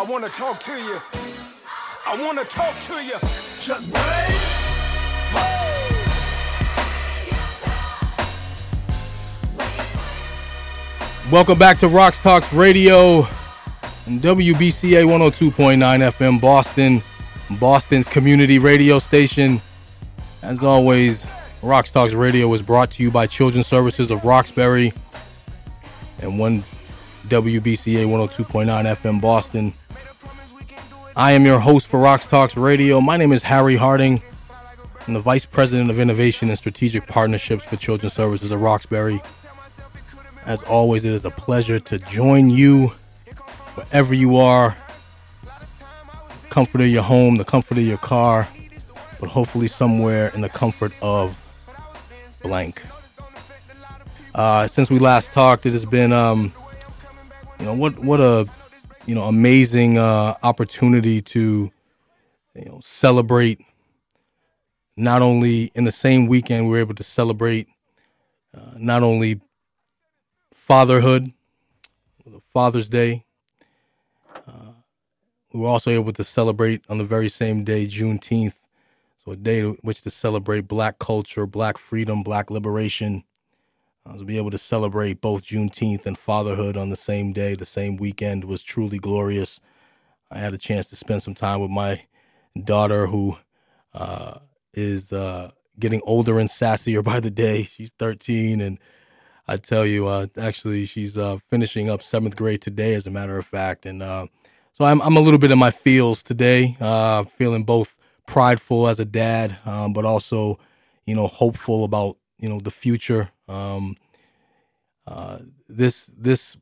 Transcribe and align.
I 0.00 0.02
wanna 0.02 0.30
talk 0.30 0.58
to 0.60 0.72
you. 0.72 0.98
I 2.06 2.16
wanna 2.24 2.44
talk 2.44 2.74
to 2.86 3.04
you. 3.04 3.18
Just 3.60 3.92
break. 3.92 4.40
Welcome 11.30 11.58
back 11.58 11.76
to 11.80 11.86
RoxTalks 11.86 12.58
Radio 12.58 13.24
and 14.06 14.22
WBCA 14.22 15.04
102.9 15.04 16.00
FM 16.00 16.40
Boston, 16.40 17.02
Boston's 17.60 18.08
community 18.08 18.58
radio 18.58 18.98
station. 19.00 19.60
As 20.40 20.64
always, 20.64 21.26
RoxTalks 21.60 22.18
Radio 22.18 22.50
is 22.54 22.62
brought 22.62 22.90
to 22.92 23.02
you 23.02 23.10
by 23.10 23.26
Children's 23.26 23.66
Services 23.66 24.10
of 24.10 24.24
Roxbury 24.24 24.94
and 26.22 26.38
one 26.38 26.64
WBCA 27.28 28.06
102.9 28.06 28.86
FM 28.86 29.20
Boston. 29.20 29.74
I 31.16 31.32
am 31.32 31.44
your 31.44 31.58
host 31.58 31.88
for 31.88 31.98
RoxTalks 31.98 32.60
Radio. 32.60 33.00
My 33.00 33.16
name 33.16 33.32
is 33.32 33.42
Harry 33.42 33.74
Harding. 33.74 34.22
I'm 35.06 35.14
the 35.14 35.20
Vice 35.20 35.44
President 35.44 35.90
of 35.90 35.98
Innovation 35.98 36.48
and 36.48 36.56
Strategic 36.56 37.06
Partnerships 37.08 37.64
for 37.64 37.76
Children's 37.76 38.12
Services 38.12 38.52
at 38.52 38.58
Roxbury. 38.58 39.20
As 40.44 40.62
always, 40.62 41.04
it 41.04 41.12
is 41.12 41.24
a 41.24 41.30
pleasure 41.30 41.80
to 41.80 41.98
join 41.98 42.48
you 42.48 42.92
wherever 43.74 44.14
you 44.14 44.36
are. 44.36 44.76
Comfort 46.48 46.80
of 46.80 46.86
your 46.86 47.02
home, 47.02 47.38
the 47.38 47.44
comfort 47.44 47.78
of 47.78 47.84
your 47.84 47.98
car, 47.98 48.48
but 49.18 49.28
hopefully 49.28 49.66
somewhere 49.66 50.28
in 50.28 50.40
the 50.40 50.48
comfort 50.48 50.92
of 51.02 51.44
blank. 52.42 52.82
Uh, 54.34 54.68
since 54.68 54.88
we 54.90 54.98
last 54.98 55.32
talked, 55.32 55.66
it 55.66 55.72
has 55.72 55.84
been, 55.84 56.12
um, 56.12 56.52
you 57.58 57.64
know, 57.64 57.74
what 57.74 57.98
what 57.98 58.20
a 58.20 58.48
you 59.06 59.14
know 59.14 59.24
amazing 59.24 59.98
uh, 59.98 60.34
opportunity 60.42 61.22
to 61.22 61.70
you 62.54 62.64
know 62.66 62.80
celebrate. 62.82 63.60
Not 64.96 65.22
only 65.22 65.70
in 65.74 65.84
the 65.84 65.92
same 65.92 66.26
weekend, 66.26 66.66
we 66.66 66.72
were 66.72 66.78
able 66.78 66.94
to 66.94 67.02
celebrate 67.02 67.68
uh, 68.54 68.72
not 68.76 69.02
only 69.02 69.40
fatherhood, 70.54 71.32
Father's 72.42 72.88
Day. 72.88 73.24
Uh, 74.46 74.72
we 75.52 75.60
were 75.60 75.68
also 75.68 75.90
able 75.90 76.12
to 76.12 76.24
celebrate 76.24 76.82
on 76.88 76.98
the 76.98 77.04
very 77.04 77.28
same 77.28 77.64
day, 77.64 77.86
Juneteenth. 77.86 78.54
So 79.24 79.32
a 79.32 79.36
day 79.36 79.62
which 79.82 80.02
to 80.02 80.10
celebrate 80.10 80.68
black 80.68 80.98
culture, 80.98 81.46
black 81.46 81.78
freedom, 81.78 82.22
black 82.22 82.50
liberation. 82.50 83.24
Uh, 84.06 84.16
to 84.16 84.24
be 84.24 84.38
able 84.38 84.50
to 84.50 84.58
celebrate 84.58 85.20
both 85.20 85.44
Juneteenth 85.44 86.06
and 86.06 86.16
fatherhood 86.16 86.76
on 86.76 86.90
the 86.90 86.96
same 86.96 87.32
day, 87.32 87.54
the 87.54 87.66
same 87.66 87.96
weekend 87.96 88.44
was 88.44 88.62
truly 88.62 88.98
glorious. 88.98 89.60
I 90.30 90.38
had 90.38 90.54
a 90.54 90.58
chance 90.58 90.86
to 90.88 90.96
spend 90.96 91.22
some 91.22 91.34
time 91.34 91.60
with 91.60 91.70
my 91.70 92.04
daughter 92.64 93.06
who 93.06 93.36
uh, 93.92 94.38
is 94.72 95.12
uh, 95.12 95.50
getting 95.78 96.00
older 96.04 96.38
and 96.38 96.48
sassier 96.48 97.04
by 97.12 97.20
the 97.20 97.30
day. 97.30 97.64
She's 97.64 97.92
13 97.92 98.60
and 98.60 98.78
I 99.46 99.56
tell 99.56 99.84
you, 99.84 100.06
uh, 100.06 100.28
actually, 100.38 100.86
she's 100.86 101.18
uh, 101.18 101.38
finishing 101.50 101.90
up 101.90 102.02
seventh 102.02 102.36
grade 102.36 102.62
today, 102.62 102.94
as 102.94 103.06
a 103.08 103.10
matter 103.10 103.36
of 103.36 103.44
fact, 103.44 103.84
and 103.84 104.00
uh, 104.00 104.28
so 104.72 104.84
I'm 104.84 105.02
I'm 105.02 105.16
a 105.16 105.20
little 105.20 105.40
bit 105.40 105.50
in 105.50 105.58
my 105.58 105.72
feels 105.72 106.22
today, 106.22 106.76
feeling 107.30 107.64
both 107.64 107.98
prideful 108.28 108.86
as 108.86 109.00
a 109.00 109.04
dad, 109.04 109.58
um, 109.66 109.92
but 109.92 110.04
also, 110.04 110.60
you 111.04 111.16
know, 111.16 111.26
hopeful 111.26 111.82
about 111.82 112.16
you 112.38 112.48
know 112.48 112.60
the 112.60 112.70
future. 112.70 113.30
Um, 113.50 113.96
uh, 115.06 115.38
this 115.68 116.06
this 116.16 116.56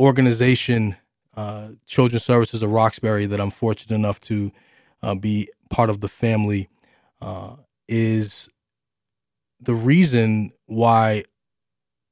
organization, 0.00 0.96
uh, 1.36 1.68
Children's 1.86 2.24
Services 2.24 2.62
of 2.62 2.70
Roxbury, 2.70 3.26
that 3.26 3.40
I'm 3.40 3.50
fortunate 3.50 3.94
enough 3.94 4.20
to 4.22 4.50
be 5.20 5.48
part 5.70 5.90
of 5.90 6.00
the 6.00 6.08
family, 6.08 6.68
is 7.88 8.48
the 9.60 9.74
reason 9.74 10.50
why 10.66 11.24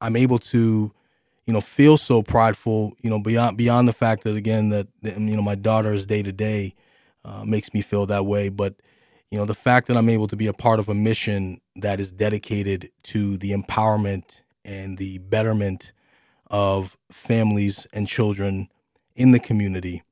I'm 0.01 0.17
able 0.17 0.39
to, 0.39 0.93
you 1.47 1.53
know, 1.53 1.61
feel 1.61 1.97
so 1.97 2.23
prideful, 2.23 2.95
you 3.01 3.11
know, 3.11 3.21
beyond 3.21 3.59
beyond 3.59 3.89
the 3.89 3.93
fact 3.93 4.25
that 4.25 4.37
again 4.37 4.69
that 4.69 4.87
you 5.03 5.37
know 5.37 5.43
my 5.43 5.57
daughter's 5.57 6.07
day 6.07 6.23
to 6.23 6.33
day 6.33 6.75
makes 7.45 7.75
me 7.75 7.83
feel 7.83 8.07
that 8.07 8.25
way, 8.27 8.49
but 8.51 8.75
you 9.31 9.39
know 9.39 9.45
the 9.45 9.55
fact 9.55 9.89
that 9.89 9.97
I'm 9.97 10.09
able 10.09 10.27
to 10.29 10.37
be 10.37 10.47
a 10.47 10.53
part 10.53 10.81
of 10.81 10.89
a 10.89 10.95
mission 10.95 11.61
that 11.77 12.01
is 12.01 12.13
dedicated 12.13 12.91
to 13.05 13.37
the 13.37 13.53
empowerment 13.53 14.41
and 14.65 14.99
the 14.99 15.19
betterment 15.19 15.93
of 16.51 16.97
families 17.11 17.87
and 17.93 18.07
children 18.07 18.69
in 19.15 19.33
the 19.33 19.41
community 19.41 20.03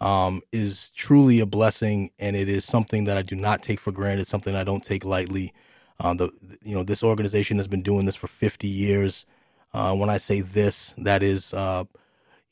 um, 0.00 0.42
is 0.52 0.90
truly 0.90 1.40
a 1.40 1.46
blessing, 1.46 2.10
and 2.18 2.34
it 2.34 2.48
is 2.48 2.64
something 2.64 3.04
that 3.04 3.16
I 3.16 3.22
do 3.22 3.36
not 3.36 3.62
take 3.62 3.80
for 3.80 3.92
granted. 3.92 4.26
Something 4.26 4.54
I 4.54 4.64
don't 4.64 4.82
take 4.82 5.04
lightly. 5.04 5.52
Uh, 6.00 6.14
the 6.14 6.30
you 6.62 6.74
know 6.74 6.82
this 6.82 7.04
organization 7.04 7.58
has 7.58 7.68
been 7.68 7.82
doing 7.82 8.06
this 8.06 8.16
for 8.16 8.26
50 8.26 8.66
years. 8.66 9.24
Uh, 9.72 9.94
when 9.94 10.10
I 10.10 10.18
say 10.18 10.40
this, 10.40 10.94
that 10.98 11.22
is 11.22 11.54
uh, 11.54 11.84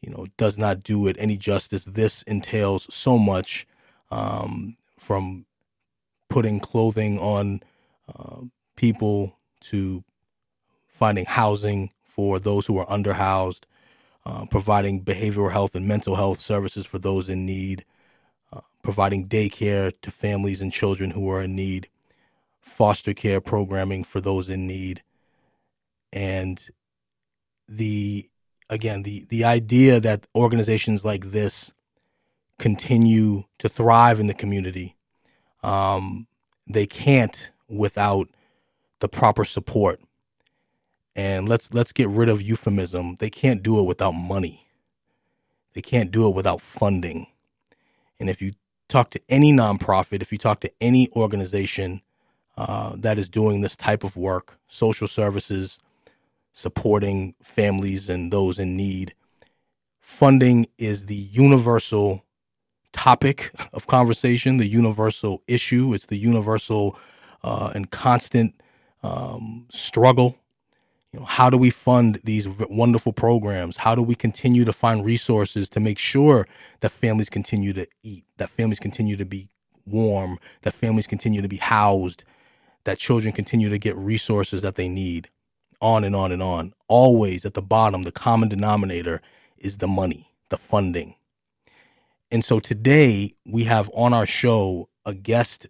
you 0.00 0.10
know 0.10 0.26
does 0.36 0.56
not 0.56 0.82
do 0.84 1.08
it 1.08 1.16
any 1.18 1.36
justice. 1.36 1.84
This 1.84 2.22
entails 2.22 2.92
so 2.94 3.18
much 3.18 3.66
um, 4.10 4.76
from 4.98 5.46
putting 6.32 6.60
clothing 6.60 7.18
on 7.18 7.60
uh, 8.08 8.40
people 8.74 9.38
to 9.60 10.02
finding 10.88 11.26
housing 11.26 11.90
for 12.04 12.38
those 12.38 12.66
who 12.66 12.78
are 12.78 12.86
underhoused, 12.86 13.64
uh, 14.24 14.46
providing 14.46 15.04
behavioral 15.04 15.52
health 15.52 15.74
and 15.74 15.86
mental 15.86 16.16
health 16.16 16.40
services 16.40 16.86
for 16.86 16.98
those 16.98 17.28
in 17.28 17.44
need, 17.44 17.84
uh, 18.52 18.60
providing 18.82 19.28
daycare 19.28 19.92
to 20.00 20.10
families 20.10 20.62
and 20.62 20.72
children 20.72 21.10
who 21.10 21.28
are 21.30 21.42
in 21.42 21.54
need, 21.54 21.88
foster 22.60 23.12
care 23.12 23.40
programming 23.40 24.02
for 24.02 24.20
those 24.20 24.48
in 24.48 24.66
need, 24.66 25.02
and 26.12 26.70
the 27.68 28.26
again 28.70 29.02
the 29.02 29.26
the 29.28 29.44
idea 29.44 30.00
that 30.00 30.26
organizations 30.34 31.04
like 31.04 31.26
this 31.26 31.72
continue 32.58 33.44
to 33.58 33.68
thrive 33.68 34.18
in 34.18 34.28
the 34.28 34.34
community, 34.34 34.96
um, 35.62 36.26
they 36.66 36.86
can't 36.86 37.50
without 37.68 38.28
the 39.00 39.08
proper 39.08 39.44
support. 39.44 40.00
And 41.14 41.48
let's 41.48 41.72
let's 41.74 41.92
get 41.92 42.08
rid 42.08 42.28
of 42.28 42.40
euphemism. 42.40 43.16
They 43.18 43.30
can't 43.30 43.62
do 43.62 43.78
it 43.80 43.86
without 43.86 44.12
money. 44.12 44.66
They 45.74 45.82
can't 45.82 46.10
do 46.10 46.28
it 46.28 46.34
without 46.34 46.60
funding. 46.60 47.26
And 48.18 48.30
if 48.30 48.40
you 48.40 48.52
talk 48.88 49.10
to 49.10 49.20
any 49.28 49.52
nonprofit, 49.52 50.22
if 50.22 50.32
you 50.32 50.38
talk 50.38 50.60
to 50.60 50.72
any 50.80 51.08
organization 51.16 52.02
uh, 52.56 52.94
that 52.96 53.18
is 53.18 53.28
doing 53.28 53.60
this 53.60 53.76
type 53.76 54.04
of 54.04 54.16
work, 54.16 54.58
social 54.68 55.08
services, 55.08 55.78
supporting 56.52 57.34
families 57.42 58.08
and 58.08 58.32
those 58.32 58.58
in 58.58 58.76
need, 58.76 59.14
funding 60.00 60.66
is 60.78 61.06
the 61.06 61.14
universal 61.14 62.24
topic 62.92 63.52
of 63.72 63.86
conversation, 63.86 64.58
the 64.58 64.66
universal 64.66 65.42
issue. 65.46 65.94
It's 65.94 66.06
the 66.06 66.16
universal 66.16 66.98
uh, 67.42 67.72
and 67.74 67.90
constant 67.90 68.54
um, 69.02 69.66
struggle. 69.70 70.38
You 71.12 71.20
know, 71.20 71.26
how 71.26 71.50
do 71.50 71.58
we 71.58 71.70
fund 71.70 72.20
these 72.24 72.48
wonderful 72.70 73.12
programs? 73.12 73.76
How 73.76 73.94
do 73.94 74.02
we 74.02 74.14
continue 74.14 74.64
to 74.64 74.72
find 74.72 75.04
resources 75.04 75.68
to 75.70 75.80
make 75.80 75.98
sure 75.98 76.46
that 76.80 76.90
families 76.90 77.28
continue 77.28 77.72
to 77.74 77.86
eat, 78.02 78.24
that 78.38 78.48
families 78.48 78.80
continue 78.80 79.16
to 79.16 79.26
be 79.26 79.50
warm, 79.86 80.38
that 80.62 80.72
families 80.72 81.06
continue 81.06 81.42
to 81.42 81.48
be 81.48 81.58
housed, 81.58 82.24
that 82.84 82.98
children 82.98 83.32
continue 83.32 83.68
to 83.68 83.78
get 83.78 83.94
resources 83.96 84.62
that 84.62 84.76
they 84.76 84.88
need? 84.88 85.28
On 85.80 86.04
and 86.04 86.14
on 86.14 86.30
and 86.32 86.42
on. 86.42 86.72
Always 86.88 87.44
at 87.44 87.54
the 87.54 87.62
bottom, 87.62 88.04
the 88.04 88.12
common 88.12 88.48
denominator 88.48 89.20
is 89.58 89.78
the 89.78 89.88
money, 89.88 90.30
the 90.48 90.56
funding. 90.56 91.16
And 92.32 92.42
so 92.42 92.60
today 92.60 93.34
we 93.46 93.64
have 93.64 93.90
on 93.94 94.14
our 94.14 94.24
show 94.24 94.88
a 95.04 95.14
guest 95.14 95.66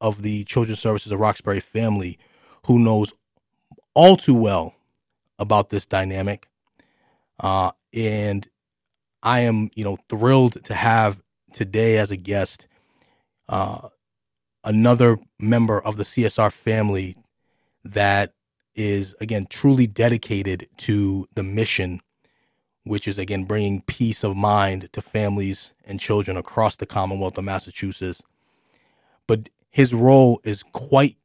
of 0.00 0.22
the 0.22 0.44
Children's 0.44 0.80
Services 0.80 1.12
of 1.12 1.20
Roxbury 1.20 1.60
family 1.60 2.18
who 2.66 2.78
knows 2.78 3.12
all 3.94 4.16
too 4.16 4.40
well 4.40 4.74
about 5.38 5.68
this 5.68 5.84
dynamic. 5.84 6.48
Uh, 7.38 7.72
and 7.92 8.48
I 9.22 9.40
am, 9.40 9.68
you 9.74 9.84
know, 9.84 9.98
thrilled 10.08 10.64
to 10.64 10.72
have 10.72 11.22
today 11.52 11.98
as 11.98 12.10
a 12.10 12.16
guest 12.16 12.66
uh, 13.50 13.88
another 14.64 15.18
member 15.38 15.78
of 15.84 15.98
the 15.98 16.04
CSR 16.04 16.50
family 16.50 17.14
that 17.84 18.32
is, 18.74 19.14
again, 19.20 19.46
truly 19.50 19.86
dedicated 19.86 20.66
to 20.78 21.26
the 21.34 21.42
mission, 21.42 22.00
which 22.86 23.08
is, 23.08 23.18
again, 23.18 23.44
bringing 23.44 23.82
peace 23.82 24.22
of 24.22 24.36
mind 24.36 24.88
to 24.92 25.02
families 25.02 25.74
and 25.84 25.98
children 25.98 26.36
across 26.36 26.76
the 26.76 26.86
Commonwealth 26.86 27.36
of 27.36 27.44
Massachusetts. 27.44 28.22
But 29.26 29.48
his 29.70 29.92
role 29.92 30.40
is 30.44 30.62
quite 30.62 31.16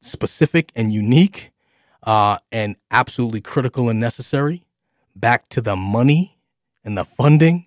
specific 0.00 0.72
and 0.74 0.90
unique 0.90 1.52
uh, 2.04 2.38
and 2.50 2.76
absolutely 2.90 3.42
critical 3.42 3.90
and 3.90 4.00
necessary. 4.00 4.64
Back 5.14 5.48
to 5.50 5.60
the 5.60 5.76
money 5.76 6.38
and 6.84 6.96
the 6.96 7.04
funding. 7.04 7.66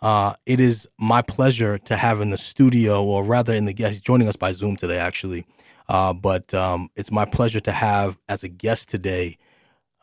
Uh, 0.00 0.32
it 0.46 0.60
is 0.60 0.88
my 0.98 1.20
pleasure 1.20 1.76
to 1.76 1.96
have 1.96 2.22
in 2.22 2.30
the 2.30 2.38
studio, 2.38 3.04
or 3.04 3.22
rather 3.22 3.52
in 3.52 3.66
the 3.66 3.74
guest, 3.74 4.02
joining 4.02 4.28
us 4.28 4.36
by 4.36 4.52
Zoom 4.52 4.76
today, 4.76 4.98
actually. 4.98 5.44
Uh, 5.90 6.14
but 6.14 6.54
um, 6.54 6.88
it's 6.96 7.10
my 7.10 7.26
pleasure 7.26 7.60
to 7.60 7.72
have 7.72 8.18
as 8.28 8.42
a 8.42 8.48
guest 8.48 8.88
today 8.88 9.36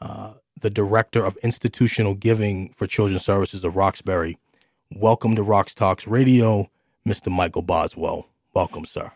uh, 0.01 0.33
the 0.61 0.69
director 0.69 1.23
of 1.23 1.37
institutional 1.43 2.15
giving 2.15 2.69
for 2.69 2.87
Children's 2.87 3.23
Services 3.23 3.63
of 3.63 3.75
Roxbury. 3.75 4.37
Welcome 4.95 5.35
to 5.35 5.43
Rox 5.43 5.75
Talks 5.75 6.07
Radio, 6.07 6.69
Mr. 7.07 7.31
Michael 7.31 7.61
Boswell. 7.61 8.29
Welcome, 8.53 8.85
sir. 8.85 9.11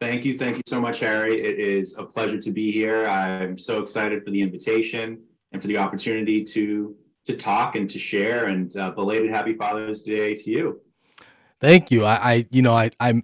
Thank 0.00 0.24
you. 0.24 0.36
Thank 0.36 0.56
you 0.56 0.62
so 0.66 0.80
much, 0.80 0.98
Harry. 0.98 1.40
It 1.40 1.60
is 1.60 1.96
a 1.96 2.02
pleasure 2.02 2.38
to 2.38 2.50
be 2.50 2.72
here. 2.72 3.04
I'm 3.04 3.56
so 3.56 3.80
excited 3.80 4.24
for 4.24 4.30
the 4.30 4.42
invitation 4.42 5.22
and 5.52 5.62
for 5.62 5.68
the 5.68 5.78
opportunity 5.78 6.42
to 6.44 6.96
to 7.24 7.36
talk 7.36 7.76
and 7.76 7.88
to 7.88 8.00
share. 8.00 8.46
And 8.46 8.76
uh, 8.76 8.90
belated 8.90 9.30
Happy 9.30 9.54
Father's 9.54 10.02
Day 10.02 10.34
to 10.34 10.50
you. 10.50 10.80
Thank 11.60 11.92
you. 11.92 12.04
I, 12.04 12.14
I 12.20 12.46
you 12.50 12.62
know, 12.62 12.72
I, 12.72 12.90
I'm 12.98 13.22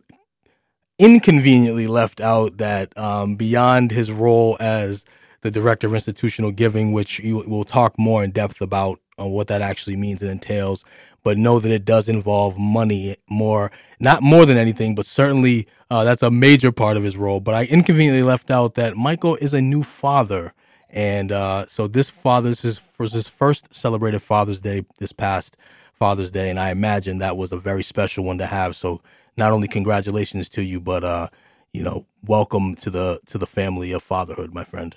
inconveniently 1.01 1.89
left 1.89 2.21
out 2.21 2.59
that 2.59 2.97
um, 2.97 3.35
beyond 3.35 3.91
his 3.91 4.13
role 4.13 4.57
as 4.61 5.05
the 5.43 5.51
director 5.51 5.87
of 5.87 5.95
institutional 5.95 6.51
giving, 6.53 6.93
which 6.93 7.21
we'll 7.25 7.65
talk 7.65 7.99
more 7.99 8.25
in 8.25 8.31
depth 8.31 8.61
about 8.61 8.99
on 9.19 9.31
what 9.31 9.49
that 9.49 9.63
actually 9.63 9.97
means 9.97 10.23
and 10.23 10.31
entails, 10.31 10.85
but 11.25 11.37
know 11.37 11.59
that 11.59 11.73
it 11.73 11.85
does 11.85 12.09
involve 12.09 12.57
money 12.57 13.17
more, 13.29 13.73
not 13.99 14.23
more 14.23 14.47
than 14.47 14.57
anything, 14.57 14.95
but 14.95 15.07
certainly 15.07 15.67
uh, 15.91 16.05
that's 16.05 16.23
a 16.23 16.31
major 16.31 16.71
part 16.71 16.97
of 16.97 17.03
his 17.03 17.17
role. 17.17 17.41
But 17.41 17.55
I 17.55 17.65
inconveniently 17.65 18.23
left 18.23 18.51
out 18.51 18.75
that 18.75 18.97
Michael 18.97 19.37
is 19.37 19.55
a 19.55 19.61
new 19.61 19.83
father 19.83 20.55
and 20.91 21.33
uh, 21.33 21.67
so 21.67 21.87
this 21.87 22.09
Father's 22.09 22.63
his, 22.63 22.81
was 22.99 23.13
his 23.13 23.29
first 23.29 23.75
celebrated 23.75 24.23
Father's 24.23 24.61
Day 24.61 24.85
this 24.99 25.13
past 25.13 25.57
Father's 25.93 26.31
Day, 26.31 26.51
and 26.51 26.59
I 26.59 26.71
imagine 26.71 27.19
that 27.19 27.37
was 27.37 27.53
a 27.53 27.59
very 27.59 27.83
special 27.83 28.25
one 28.25 28.39
to 28.39 28.47
have. 28.47 28.75
So 28.77 29.03
not 29.37 29.53
only 29.53 29.69
congratulations 29.69 30.49
to 30.51 30.63
you, 30.63 30.81
but 30.81 31.05
uh, 31.05 31.29
you 31.73 31.83
know, 31.83 32.07
welcome 32.25 32.75
to 32.77 32.91
the 32.91 33.21
to 33.27 33.39
the 33.39 33.47
family 33.47 33.93
of 33.93 34.03
fatherhood, 34.03 34.55
my 34.55 34.65
friend. 34.65 34.97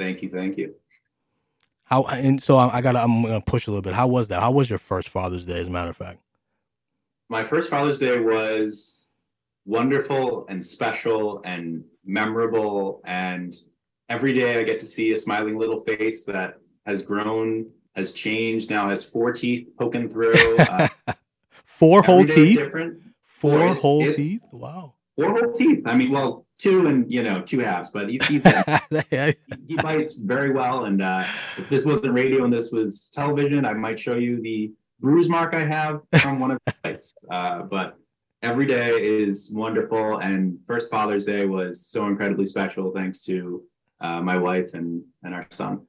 Thank 0.00 0.22
you, 0.22 0.30
thank 0.30 0.56
you. 0.56 0.74
How 1.84 2.04
and 2.04 2.42
so 2.42 2.56
I, 2.56 2.78
I 2.78 2.80
got 2.80 2.96
I'm 2.96 3.22
gonna 3.22 3.42
push 3.42 3.66
a 3.66 3.70
little 3.70 3.82
bit. 3.82 3.92
How 3.92 4.08
was 4.08 4.28
that? 4.28 4.40
How 4.40 4.50
was 4.50 4.70
your 4.70 4.78
first 4.78 5.10
Father's 5.10 5.44
Day? 5.44 5.58
As 5.58 5.66
a 5.66 5.70
matter 5.70 5.90
of 5.90 5.96
fact, 5.96 6.20
my 7.28 7.44
first 7.44 7.68
Father's 7.68 7.98
Day 7.98 8.18
was 8.18 9.10
wonderful 9.66 10.46
and 10.48 10.64
special 10.64 11.42
and 11.44 11.84
memorable 12.06 13.02
and 13.04 13.58
every 14.08 14.32
day 14.32 14.58
I 14.58 14.62
get 14.62 14.80
to 14.80 14.86
see 14.86 15.12
a 15.12 15.16
smiling 15.16 15.58
little 15.58 15.82
face 15.82 16.24
that 16.24 16.54
has 16.86 17.02
grown, 17.02 17.66
has 17.94 18.12
changed, 18.12 18.70
now 18.70 18.88
has 18.88 19.04
four 19.04 19.32
teeth 19.32 19.68
poking 19.78 20.08
through. 20.08 20.32
Uh, 20.58 20.88
four 21.52 22.02
whole 22.02 22.24
teeth? 22.24 22.56
Different. 22.58 23.00
Four 23.22 23.68
it's, 23.68 23.80
whole 23.82 24.12
teeth? 24.12 24.40
Wow. 24.50 24.94
Four 25.16 25.32
whole 25.32 25.52
teeth. 25.52 25.82
I 25.86 25.94
mean, 25.94 26.10
well, 26.10 26.46
two 26.60 26.86
and, 26.86 27.10
you 27.10 27.22
know, 27.22 27.40
two 27.40 27.60
halves, 27.60 27.90
but 27.90 28.08
he's, 28.08 28.24
he's 28.26 28.42
he, 29.10 29.34
he 29.68 29.76
bites 29.76 30.12
very 30.12 30.52
well. 30.52 30.84
And 30.84 31.02
uh, 31.02 31.22
if 31.58 31.68
this 31.68 31.84
wasn't 31.84 32.12
radio 32.12 32.44
and 32.44 32.52
this 32.52 32.70
was 32.70 33.10
television, 33.12 33.64
I 33.64 33.72
might 33.72 33.98
show 33.98 34.16
you 34.16 34.40
the 34.42 34.72
bruise 35.00 35.28
mark 35.28 35.54
I 35.54 35.66
have 35.66 36.02
from 36.20 36.38
one 36.38 36.50
of 36.50 36.58
the 36.66 36.74
bites. 36.84 37.14
Uh, 37.30 37.62
but 37.62 37.96
every 38.42 38.66
day 38.66 38.90
is 38.90 39.50
wonderful. 39.52 40.18
And 40.18 40.58
first 40.66 40.90
Father's 40.90 41.24
Day 41.24 41.46
was 41.46 41.86
so 41.86 42.06
incredibly 42.06 42.46
special 42.46 42.92
thanks 42.92 43.24
to 43.24 43.62
uh, 44.00 44.20
my 44.20 44.36
wife 44.36 44.74
and 44.74 45.02
and 45.22 45.34
our 45.34 45.46
son. 45.50 45.86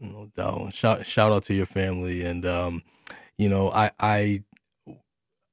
No 0.00 0.28
doubt. 0.34 0.72
Shout 0.72 1.06
shout 1.06 1.30
out 1.30 1.44
to 1.44 1.54
your 1.54 1.66
family, 1.66 2.24
and 2.24 2.44
um, 2.44 2.82
you 3.38 3.48
know, 3.48 3.70
I 3.70 3.90
I 4.00 4.42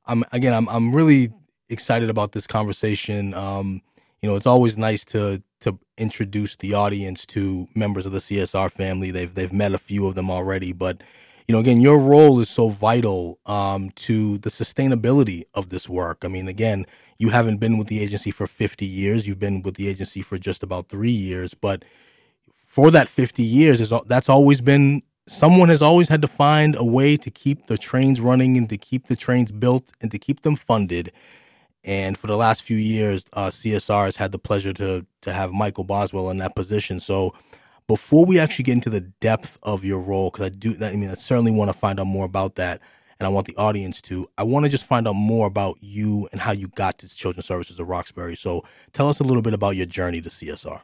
I'm 0.05 0.23
again, 0.31 0.53
I'm 0.53 0.67
I'm 0.69 0.93
really 0.93 1.29
excited 1.69 2.09
about 2.09 2.31
this 2.31 2.47
conversation. 2.47 3.33
Um, 3.35 3.81
you 4.21 4.29
know, 4.29 4.35
it's 4.35 4.47
always 4.47 4.77
nice 4.77 5.05
to 5.05 5.41
to 5.61 5.77
introduce 5.97 6.55
the 6.55 6.73
audience 6.73 7.25
to 7.25 7.67
members 7.75 8.05
of 8.05 8.11
the 8.11 8.19
CSR 8.19 8.71
family. 8.71 9.11
They've 9.11 9.33
they've 9.33 9.53
met 9.53 9.73
a 9.73 9.77
few 9.77 10.07
of 10.07 10.15
them 10.15 10.29
already, 10.29 10.73
but 10.73 11.01
you 11.47 11.53
know, 11.53 11.59
again, 11.59 11.79
your 11.81 11.97
role 11.97 12.39
is 12.39 12.47
so 12.47 12.69
vital 12.69 13.39
um, 13.47 13.89
to 13.95 14.37
the 14.37 14.51
sustainability 14.51 15.43
of 15.55 15.69
this 15.69 15.89
work. 15.89 16.19
I 16.23 16.27
mean, 16.27 16.47
again, 16.47 16.85
you 17.17 17.31
haven't 17.31 17.57
been 17.57 17.79
with 17.79 17.87
the 17.87 18.01
agency 18.03 18.29
for 18.29 18.45
50 18.45 18.85
years. 18.85 19.27
You've 19.27 19.39
been 19.39 19.63
with 19.63 19.75
the 19.75 19.89
agency 19.89 20.21
for 20.21 20.37
just 20.37 20.61
about 20.61 20.89
three 20.89 21.09
years, 21.09 21.55
but 21.55 21.83
for 22.53 22.91
that 22.91 23.09
50 23.09 23.41
years, 23.41 23.81
is 23.81 23.91
that's 24.05 24.29
always 24.29 24.61
been 24.61 25.01
someone 25.27 25.69
has 25.69 25.81
always 25.81 26.09
had 26.09 26.21
to 26.21 26.27
find 26.27 26.75
a 26.77 26.85
way 26.85 27.17
to 27.17 27.31
keep 27.31 27.65
the 27.65 27.77
trains 27.77 28.19
running 28.19 28.57
and 28.57 28.69
to 28.69 28.77
keep 28.77 29.07
the 29.07 29.15
trains 29.15 29.51
built 29.51 29.91
and 30.01 30.11
to 30.11 30.19
keep 30.19 30.41
them 30.41 30.55
funded. 30.55 31.11
And 31.83 32.17
for 32.17 32.27
the 32.27 32.35
last 32.35 32.63
few 32.63 32.77
years, 32.77 33.25
uh, 33.33 33.47
CSR 33.49 34.05
has 34.05 34.17
had 34.17 34.31
the 34.31 34.39
pleasure 34.39 34.73
to 34.73 35.05
to 35.21 35.33
have 35.33 35.51
Michael 35.51 35.83
Boswell 35.83 36.29
in 36.29 36.37
that 36.39 36.55
position. 36.55 36.99
So 36.99 37.33
before 37.87 38.25
we 38.25 38.39
actually 38.39 38.63
get 38.63 38.73
into 38.73 38.89
the 38.89 39.01
depth 39.01 39.57
of 39.63 39.83
your 39.83 40.01
role, 40.01 40.29
because 40.29 40.45
I 40.45 40.49
do, 40.49 40.75
I 40.81 40.95
mean, 40.95 41.09
I 41.09 41.15
certainly 41.15 41.51
want 41.51 41.71
to 41.71 41.77
find 41.77 41.99
out 41.99 42.05
more 42.05 42.25
about 42.25 42.55
that, 42.55 42.81
and 43.19 43.25
I 43.25 43.29
want 43.29 43.47
the 43.47 43.55
audience 43.55 44.01
to. 44.03 44.27
I 44.37 44.43
want 44.43 44.65
to 44.65 44.69
just 44.69 44.85
find 44.85 45.07
out 45.07 45.13
more 45.13 45.47
about 45.47 45.77
you 45.81 46.29
and 46.31 46.39
how 46.39 46.51
you 46.51 46.67
got 46.69 46.99
to 46.99 47.09
Children's 47.09 47.47
Services 47.47 47.79
of 47.79 47.87
Roxbury. 47.87 48.35
So, 48.35 48.63
tell 48.93 49.09
us 49.09 49.19
a 49.19 49.23
little 49.23 49.41
bit 49.41 49.53
about 49.53 49.75
your 49.75 49.87
journey 49.87 50.21
to 50.21 50.29
CSR. 50.29 50.81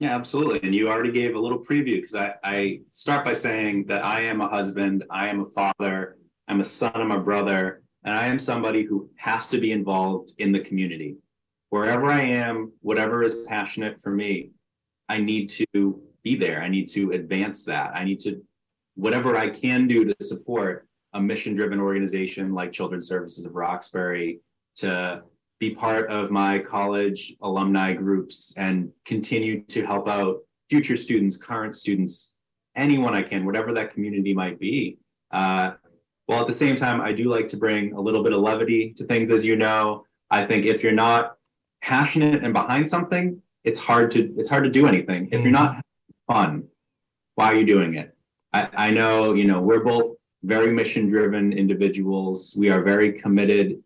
Yeah, 0.00 0.16
absolutely. 0.16 0.60
And 0.64 0.74
you 0.74 0.88
already 0.88 1.12
gave 1.12 1.36
a 1.36 1.38
little 1.38 1.60
preview 1.60 1.96
because 1.96 2.16
I, 2.16 2.34
I 2.42 2.80
start 2.90 3.24
by 3.24 3.34
saying 3.34 3.86
that 3.86 4.04
I 4.04 4.22
am 4.22 4.40
a 4.40 4.48
husband, 4.48 5.04
I 5.10 5.28
am 5.28 5.40
a 5.42 5.46
father, 5.46 6.16
I'm 6.48 6.58
a 6.58 6.64
son, 6.64 6.90
I'm 6.92 7.12
a 7.12 7.20
brother, 7.20 7.81
and 8.04 8.16
I 8.16 8.26
am 8.26 8.38
somebody 8.38 8.84
who 8.84 9.08
has 9.16 9.48
to 9.48 9.58
be 9.58 9.72
involved 9.72 10.32
in 10.38 10.52
the 10.52 10.60
community. 10.60 11.16
Wherever 11.70 12.06
I 12.06 12.22
am, 12.22 12.72
whatever 12.80 13.22
is 13.22 13.44
passionate 13.48 14.00
for 14.00 14.10
me, 14.10 14.50
I 15.08 15.18
need 15.18 15.48
to 15.74 16.00
be 16.22 16.36
there. 16.36 16.62
I 16.62 16.68
need 16.68 16.88
to 16.88 17.12
advance 17.12 17.64
that. 17.64 17.92
I 17.94 18.04
need 18.04 18.20
to, 18.20 18.42
whatever 18.94 19.36
I 19.36 19.48
can 19.48 19.86
do 19.86 20.04
to 20.04 20.14
support 20.20 20.86
a 21.14 21.20
mission 21.20 21.54
driven 21.54 21.80
organization 21.80 22.52
like 22.52 22.72
Children's 22.72 23.08
Services 23.08 23.44
of 23.44 23.54
Roxbury 23.54 24.40
to 24.76 25.22
be 25.60 25.74
part 25.74 26.10
of 26.10 26.30
my 26.30 26.58
college 26.58 27.34
alumni 27.42 27.92
groups 27.92 28.54
and 28.56 28.90
continue 29.04 29.62
to 29.64 29.84
help 29.86 30.08
out 30.08 30.38
future 30.68 30.96
students, 30.96 31.36
current 31.36 31.74
students, 31.74 32.34
anyone 32.74 33.14
I 33.14 33.22
can, 33.22 33.44
whatever 33.44 33.72
that 33.74 33.92
community 33.92 34.34
might 34.34 34.58
be. 34.58 34.98
Uh, 35.30 35.72
while 36.26 36.40
at 36.40 36.46
the 36.46 36.54
same 36.54 36.76
time, 36.76 37.00
I 37.00 37.12
do 37.12 37.24
like 37.24 37.48
to 37.48 37.56
bring 37.56 37.92
a 37.94 38.00
little 38.00 38.22
bit 38.22 38.32
of 38.32 38.40
levity 38.40 38.94
to 38.98 39.04
things, 39.04 39.30
as 39.30 39.44
you 39.44 39.56
know. 39.56 40.06
I 40.30 40.46
think 40.46 40.66
if 40.66 40.82
you're 40.82 40.92
not 40.92 41.36
passionate 41.82 42.44
and 42.44 42.52
behind 42.52 42.88
something, 42.88 43.40
it's 43.64 43.78
hard 43.78 44.10
to 44.12 44.32
it's 44.36 44.48
hard 44.48 44.64
to 44.64 44.70
do 44.70 44.86
anything. 44.86 45.28
If 45.32 45.42
you're 45.42 45.50
not 45.50 45.84
fun, 46.26 46.64
why 47.34 47.52
are 47.52 47.56
you 47.56 47.66
doing 47.66 47.94
it? 47.94 48.14
I, 48.52 48.68
I 48.74 48.90
know, 48.90 49.34
you 49.34 49.44
know, 49.44 49.60
we're 49.60 49.84
both 49.84 50.16
very 50.42 50.72
mission 50.72 51.08
driven 51.08 51.52
individuals. 51.52 52.54
We 52.58 52.70
are 52.70 52.82
very 52.82 53.12
committed 53.12 53.82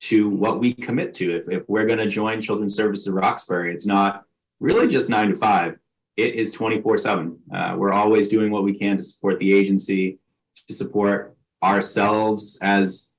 to 0.00 0.28
what 0.30 0.58
we 0.58 0.72
commit 0.72 1.14
to. 1.14 1.36
If, 1.36 1.48
if 1.48 1.68
we're 1.68 1.86
going 1.86 1.98
to 1.98 2.08
join 2.08 2.40
Children's 2.40 2.74
Services 2.74 3.06
of 3.06 3.14
Roxbury, 3.14 3.72
it's 3.72 3.86
not 3.86 4.24
really 4.58 4.86
just 4.86 5.08
nine 5.08 5.28
to 5.28 5.36
five. 5.36 5.76
It 6.16 6.34
is 6.34 6.52
24 6.52 6.94
uh, 6.94 6.98
7. 6.98 7.38
We're 7.76 7.92
always 7.92 8.28
doing 8.28 8.50
what 8.50 8.64
we 8.64 8.76
can 8.76 8.96
to 8.96 9.02
support 9.02 9.38
the 9.38 9.52
agency, 9.54 10.18
to 10.68 10.74
support 10.74 11.36
ourselves 11.62 12.58
as, 12.62 13.10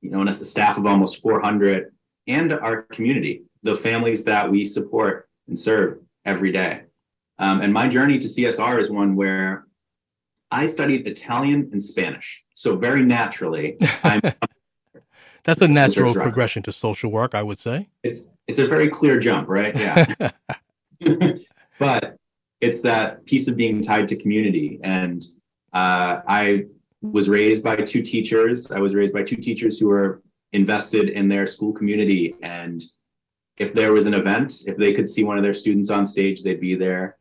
you 0.00 0.10
know, 0.10 0.20
and 0.20 0.28
as 0.28 0.38
the 0.38 0.44
staff 0.44 0.78
of 0.78 0.86
almost 0.86 1.22
400 1.22 1.92
and 2.26 2.52
our 2.52 2.82
community, 2.82 3.42
the 3.62 3.74
families 3.74 4.24
that 4.24 4.50
we 4.50 4.64
support 4.64 5.28
and 5.48 5.58
serve 5.58 6.00
every 6.24 6.52
day. 6.52 6.82
Um, 7.38 7.60
and 7.60 7.72
my 7.72 7.88
journey 7.88 8.18
to 8.18 8.26
CSR 8.26 8.80
is 8.80 8.90
one 8.90 9.14
where 9.14 9.66
I 10.50 10.66
studied 10.66 11.06
Italian 11.06 11.68
and 11.72 11.82
Spanish. 11.82 12.44
So 12.54 12.76
very 12.76 13.04
naturally, 13.04 13.76
I'm. 14.02 14.20
That's 15.44 15.60
a 15.60 15.68
natural 15.68 16.12
progression 16.12 16.62
to 16.64 16.72
social 16.72 17.12
work, 17.12 17.34
I 17.34 17.42
would 17.42 17.58
say. 17.58 17.88
It's 18.02 18.22
it's 18.46 18.58
a 18.58 18.66
very 18.66 18.88
clear 18.88 19.18
jump, 19.18 19.48
right? 19.48 19.76
Yeah. 19.76 20.30
but 21.78 22.16
it's 22.60 22.80
that 22.80 23.24
piece 23.26 23.48
of 23.48 23.56
being 23.56 23.82
tied 23.82 24.08
to 24.08 24.16
community, 24.16 24.80
and 24.82 25.24
uh, 25.72 26.20
I 26.26 26.66
was 27.02 27.28
raised 27.28 27.62
by 27.62 27.76
two 27.76 28.02
teachers. 28.02 28.70
I 28.70 28.80
was 28.80 28.94
raised 28.94 29.12
by 29.12 29.22
two 29.22 29.36
teachers 29.36 29.78
who 29.78 29.88
were 29.88 30.22
invested 30.52 31.10
in 31.10 31.28
their 31.28 31.46
school 31.46 31.72
community 31.72 32.34
and 32.42 32.82
if 33.56 33.72
there 33.72 33.92
was 33.92 34.06
an 34.06 34.14
event, 34.14 34.62
if 34.66 34.76
they 34.76 34.92
could 34.92 35.08
see 35.08 35.24
one 35.24 35.38
of 35.38 35.42
their 35.42 35.54
students 35.54 35.90
on 35.90 36.04
stage, 36.04 36.42
they'd 36.42 36.60
be 36.60 36.74
there. 36.74 37.16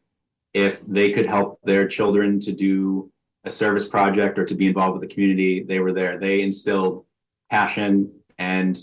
If 0.53 0.81
they 0.81 1.11
could 1.11 1.25
help 1.25 1.59
their 1.63 1.87
children 1.87 2.39
to 2.41 2.51
do 2.51 3.11
a 3.45 3.49
service 3.49 3.87
project 3.87 4.37
or 4.37 4.45
to 4.45 4.55
be 4.55 4.67
involved 4.67 4.99
with 4.99 5.07
the 5.07 5.13
community, 5.13 5.63
they 5.63 5.79
were 5.79 5.93
there. 5.93 6.19
They 6.19 6.41
instilled 6.41 7.05
passion 7.49 8.11
and 8.37 8.79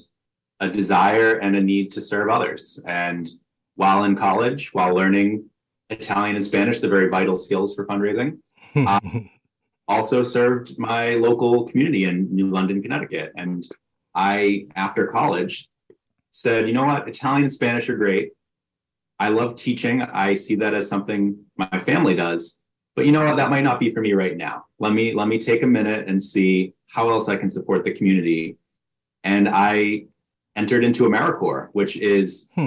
a 0.60 0.68
desire 0.68 1.38
and 1.38 1.56
a 1.56 1.60
need 1.60 1.92
to 1.92 2.00
serve 2.00 2.30
others. 2.30 2.80
And 2.86 3.28
while 3.74 4.04
in 4.04 4.16
college, 4.16 4.72
while 4.72 4.94
learning 4.94 5.48
Italian 5.90 6.36
and 6.36 6.44
Spanish, 6.44 6.80
the 6.80 6.88
very 6.88 7.08
vital 7.08 7.36
skills 7.36 7.74
for 7.74 7.86
fundraising, 7.86 8.38
uh, 8.76 9.00
also 9.88 10.22
served 10.22 10.78
my 10.78 11.10
local 11.10 11.68
community 11.68 12.04
in 12.04 12.34
New 12.34 12.50
London, 12.50 12.82
Connecticut. 12.82 13.32
And 13.36 13.68
I, 14.14 14.66
after 14.76 15.06
college, 15.06 15.68
said, 16.30 16.66
you 16.66 16.74
know 16.74 16.84
what, 16.84 17.08
Italian 17.08 17.44
and 17.44 17.52
Spanish 17.52 17.88
are 17.88 17.96
great. 17.96 18.32
I 19.18 19.28
love 19.28 19.54
teaching. 19.54 20.02
I 20.02 20.34
see 20.34 20.56
that 20.56 20.74
as 20.74 20.88
something 20.88 21.38
my 21.56 21.78
family 21.80 22.14
does. 22.14 22.58
But 22.96 23.06
you 23.06 23.12
know 23.12 23.24
what, 23.24 23.36
that 23.36 23.50
might 23.50 23.64
not 23.64 23.80
be 23.80 23.90
for 23.90 24.00
me 24.00 24.12
right 24.12 24.36
now. 24.36 24.66
Let 24.78 24.92
me 24.92 25.14
let 25.14 25.28
me 25.28 25.38
take 25.38 25.62
a 25.62 25.66
minute 25.66 26.08
and 26.08 26.22
see 26.22 26.74
how 26.88 27.08
else 27.08 27.28
I 27.28 27.36
can 27.36 27.48
support 27.48 27.84
the 27.84 27.92
community. 27.92 28.58
And 29.24 29.48
I 29.48 30.06
entered 30.56 30.84
into 30.84 31.04
AmeriCorps, 31.04 31.68
which 31.72 31.96
is 31.96 32.48
hmm. 32.54 32.66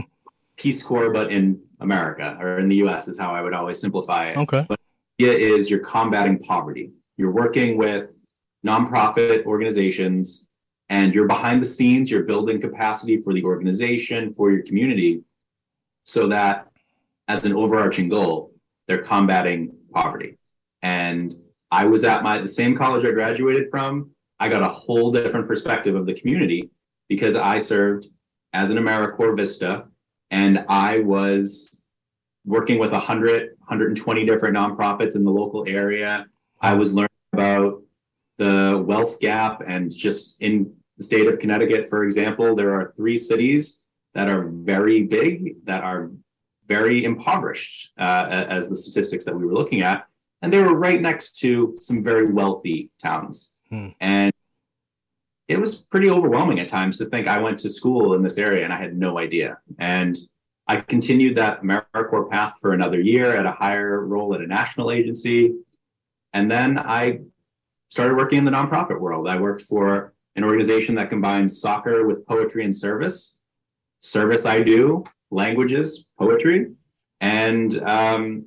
Peace 0.57 0.81
Corps, 0.81 1.12
but 1.12 1.31
in 1.31 1.62
America 1.79 2.38
or 2.39 2.60
in 2.60 2.69
the 2.69 2.77
US 2.77 3.07
is 3.07 3.19
how 3.19 3.36
I 3.36 3.41
would 3.41 3.53
always 3.53 3.79
simplify 3.79 4.29
it. 4.29 4.38
Okay. 4.38 4.65
But 4.67 4.79
the 5.19 5.29
idea 5.29 5.55
is 5.55 5.69
you're 5.69 5.79
combating 5.79 6.39
poverty. 6.39 6.91
You're 7.17 7.31
working 7.31 7.77
with 7.77 8.10
nonprofit 8.65 9.45
organizations 9.45 10.48
and 10.89 11.13
you're 11.13 11.27
behind 11.27 11.62
the 11.62 11.67
scenes, 11.67 12.12
you're 12.12 12.24
building 12.24 12.62
capacity 12.62 13.22
for 13.22 13.34
the 13.34 13.43
organization, 13.43 14.34
for 14.36 14.51
your 14.51 14.63
community, 14.63 15.24
so 16.03 16.27
that 16.27 16.67
as 17.27 17.45
an 17.45 17.53
overarching 17.53 18.10
goal, 18.10 18.53
they're 18.88 19.01
combating 19.01 19.75
poverty. 19.91 20.38
And 20.84 21.36
I 21.72 21.86
was 21.86 22.03
at 22.03 22.22
my 22.22 22.41
the 22.41 22.48
same 22.48 22.77
college 22.77 23.03
I 23.03 23.12
graduated 23.12 23.69
from. 23.72 24.12
I 24.39 24.48
got 24.50 24.62
a 24.62 24.69
whole 24.69 25.12
different 25.12 25.48
perspective 25.48 25.95
of 25.95 26.05
the 26.05 26.13
community 26.13 26.69
because 27.10 27.36
I 27.36 27.57
served 27.57 28.07
as 28.53 28.69
an 28.69 28.77
AmeriCorps 28.77 29.38
Vista 29.38 29.86
and 30.31 30.65
I 30.69 31.00
was 31.00 31.81
working 32.45 32.77
with 32.77 32.91
100, 32.91 33.55
120 33.57 34.25
different 34.25 34.55
nonprofits 34.55 35.15
in 35.15 35.24
the 35.24 35.31
local 35.31 35.65
area. 35.67 36.27
I 36.65 36.74
was 36.74 36.95
learning 36.95 37.10
about 37.31 37.84
the 38.38 38.84
wealth 38.86 39.19
gap 39.19 39.62
and 39.67 39.91
just 39.91 40.36
in 40.39 40.74
the 40.98 41.03
state 41.03 41.27
of 41.27 41.38
Connecticut, 41.38 41.88
for 41.88 42.03
example, 42.03 42.55
there 42.55 42.74
are 42.74 42.93
three 42.98 43.17
cities 43.17 43.81
that 44.15 44.29
are 44.29 44.48
very 44.48 45.03
big, 45.03 45.63
that 45.65 45.84
are 45.84 46.10
very 46.67 47.05
impoverished, 47.05 47.91
uh, 48.00 48.45
as 48.50 48.67
the 48.67 48.75
statistics 48.75 49.25
that 49.25 49.36
we 49.36 49.45
were 49.45 49.53
looking 49.53 49.84
at. 49.84 50.07
And 50.41 50.51
they 50.51 50.60
were 50.60 50.75
right 50.75 51.00
next 51.00 51.38
to 51.41 51.75
some 51.79 52.03
very 52.03 52.31
wealthy 52.31 52.89
towns. 53.00 53.53
Hmm. 53.69 53.89
And 54.00 54.31
it 55.48 55.60
was 55.60 55.79
pretty 55.91 56.10
overwhelming 56.10 56.60
at 56.60 56.67
times 56.67 56.98
to 56.98 57.05
think 57.05 57.27
I 57.27 57.39
went 57.39 57.60
to 57.60 57.69
school 57.69 58.15
in 58.15 58.24
this 58.24 58.39
area 58.39 58.63
and 58.63 58.74
I 58.74 58.77
had 58.77 58.98
no 58.98 59.19
idea. 59.19 59.60
And 59.77 60.17
I 60.67 60.77
continued 60.77 61.38
that 61.38 61.62
AmeriCorps 61.62 62.31
path 62.31 62.55
for 62.60 62.74
another 62.74 63.00
year 63.00 63.36
at 63.36 63.45
a 63.45 63.51
higher 63.51 64.03
role 64.03 64.34
at 64.34 64.41
a 64.41 64.48
national 64.48 64.91
agency. 64.91 65.53
And 66.36 66.51
then 66.51 66.77
I 66.77 67.22
started 67.89 68.18
working 68.18 68.39
in 68.39 68.46
the 68.46 68.51
nonprofit 68.51 69.00
world. 69.00 69.30
I 69.30 69.39
worked 69.39 69.62
for 69.62 70.13
an 70.36 70.44
organization 70.44 70.94
that 70.96 71.10
combines 71.10 71.62
soccer 71.62 72.06
with 72.06 72.27
poetry 72.27 72.65
and 72.65 72.75
service. 72.75 73.38
Service 74.01 74.46
I 74.46 74.62
do, 74.62 75.06
languages, 75.32 76.08
poetry. 76.20 76.74
And 77.22 77.82
um, 77.84 78.46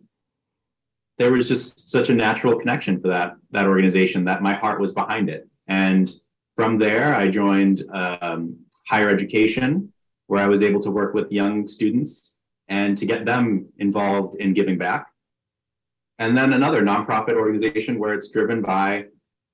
there 1.16 1.32
was 1.32 1.48
just 1.48 1.88
such 1.88 2.10
a 2.10 2.14
natural 2.14 2.58
connection 2.58 3.00
for 3.00 3.08
that, 3.08 3.36
that 3.52 3.66
organization 3.66 4.22
that 4.26 4.42
my 4.42 4.52
heart 4.52 4.78
was 4.80 4.92
behind 4.92 5.30
it. 5.30 5.48
And 5.66 6.10
from 6.56 6.78
there, 6.78 7.14
I 7.14 7.28
joined 7.28 7.84
um, 7.90 8.58
higher 8.86 9.08
education, 9.08 9.90
where 10.26 10.44
I 10.44 10.46
was 10.46 10.60
able 10.60 10.80
to 10.82 10.90
work 10.90 11.14
with 11.14 11.32
young 11.32 11.66
students 11.66 12.36
and 12.68 12.98
to 12.98 13.06
get 13.06 13.24
them 13.24 13.66
involved 13.78 14.34
in 14.36 14.52
giving 14.52 14.76
back. 14.76 15.06
And 16.18 16.36
then 16.36 16.52
another 16.52 16.82
nonprofit 16.82 17.34
organization 17.34 17.98
where 17.98 18.12
it's 18.12 18.30
driven 18.30 18.62
by 18.62 19.06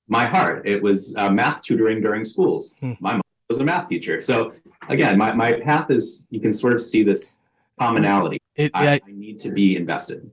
my 0.08 0.26
heart. 0.26 0.66
It 0.66 0.82
was 0.82 1.14
uh, 1.16 1.30
math 1.30 1.62
tutoring 1.62 2.00
during 2.00 2.24
schools. 2.24 2.74
Hmm. 2.80 2.92
My 3.00 3.12
mom 3.12 3.22
was 3.48 3.58
a 3.58 3.64
math 3.64 3.88
teacher. 3.88 4.20
So 4.20 4.52
again, 4.88 5.18
my, 5.18 5.32
my 5.32 5.60
path 5.60 5.90
is, 5.90 6.26
you 6.30 6.40
can 6.40 6.52
sort 6.52 6.72
of 6.72 6.80
see 6.80 7.02
this 7.02 7.38
commonality. 7.78 8.38
It, 8.54 8.70
I, 8.74 8.88
I, 8.88 9.00
I 9.06 9.12
need 9.12 9.38
to 9.40 9.50
be 9.50 9.76
invested 9.76 10.30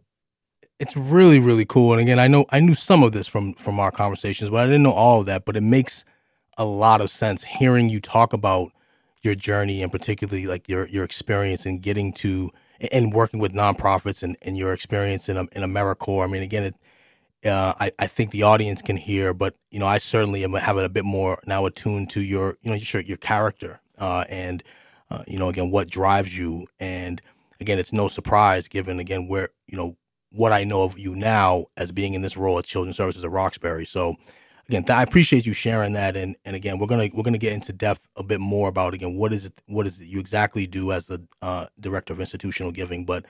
it's 0.82 0.98
really 0.98 1.40
really 1.40 1.64
cool 1.64 1.94
and 1.94 2.02
again 2.02 2.18
i 2.18 2.28
know 2.28 2.44
i 2.50 2.60
knew 2.60 2.74
some 2.74 3.04
of 3.04 3.12
this 3.12 3.28
from 3.28 3.54
from 3.54 3.80
our 3.80 3.92
conversations 3.92 4.50
but 4.50 4.58
i 4.58 4.66
didn't 4.66 4.82
know 4.82 4.92
all 4.92 5.20
of 5.20 5.28
that 5.28 5.46
but 5.46 5.56
it 5.56 5.62
makes 5.62 6.04
a 6.58 6.66
lot 6.66 7.02
of 7.02 7.10
sense 7.12 7.44
hearing 7.44 7.88
you 7.88 8.02
talk 8.02 8.34
about 8.34 8.72
your 9.22 9.36
journey 9.36 9.84
and 9.84 9.92
particularly 9.92 10.48
like 10.48 10.68
your 10.68 10.88
your 10.88 11.04
experience 11.04 11.68
in 11.68 11.78
getting 11.78 12.12
to 12.12 12.50
and 12.92 13.14
working 13.14 13.40
with 13.40 13.54
nonprofits 13.54 14.24
and, 14.24 14.38
and 14.42 14.58
your 14.58 14.74
experience 14.74 15.30
in 15.30 15.38
in 15.38 15.62
AmeriCorps. 15.62 16.28
I 16.28 16.32
mean, 16.32 16.44
again, 16.44 16.64
it, 16.64 16.76
uh, 17.50 17.74
I 17.80 17.92
I 18.00 18.08
think 18.08 18.32
the 18.32 18.44
audience 18.44 18.82
can 18.82 18.98
hear, 18.98 19.34
but 19.34 19.56
you 19.70 19.80
know, 19.80 19.88
I 19.88 19.98
certainly 19.98 20.44
am 20.44 20.54
having 20.54 20.86
a 20.86 20.90
bit 20.90 21.06
more 21.06 21.40
now 21.46 21.66
attuned 21.66 22.10
to 22.12 22.22
your 22.22 22.58
you 22.62 22.72
know 22.72 22.78
your 22.78 23.02
your 23.04 23.18
character 23.18 23.82
uh, 23.98 24.26
and 24.30 24.64
uh, 25.10 25.24
you 25.28 25.38
know 25.38 25.50
again 25.50 25.72
what 25.72 25.90
drives 25.90 26.38
you, 26.38 26.68
and 26.80 27.22
again, 27.60 27.80
it's 27.80 27.94
no 27.94 28.08
surprise 28.08 28.68
given 28.68 29.00
again 29.00 29.28
where 29.28 29.50
you 29.68 29.78
know 29.78 29.98
what 30.32 30.52
I 30.52 30.64
know 30.64 30.84
of 30.84 30.98
you 30.98 31.16
now 31.16 31.66
as 31.76 31.92
being 31.92 32.14
in 32.14 32.22
this 32.22 32.38
role 32.38 32.58
at 32.58 32.66
Children's 32.66 32.98
Services 32.98 33.24
of 33.24 33.32
Roxbury. 33.32 33.86
So 33.86 34.16
again, 34.72 34.86
I 34.90 35.04
appreciate 35.04 35.46
you 35.46 35.54
sharing 35.54 35.94
that. 35.94 36.16
And, 36.16 36.36
and 36.46 36.56
again, 36.56 36.80
we're 36.80 36.88
gonna 36.88 37.10
we're 37.14 37.24
gonna 37.24 37.38
get 37.38 37.54
into 37.54 37.74
depth 37.74 38.08
a 38.16 38.24
bit 38.24 38.40
more 38.40 38.70
about 38.70 38.94
again 38.94 39.18
what 39.18 39.34
is 39.34 39.46
it 39.46 39.54
what 39.68 39.86
is 39.86 40.00
it 40.00 40.08
you 40.08 40.20
exactly 40.20 40.66
do 40.66 40.92
as 40.92 41.08
the 41.08 41.22
uh, 41.42 41.66
director 41.80 42.14
of 42.14 42.20
institutional 42.20 42.72
giving. 42.72 43.06
But 43.06 43.26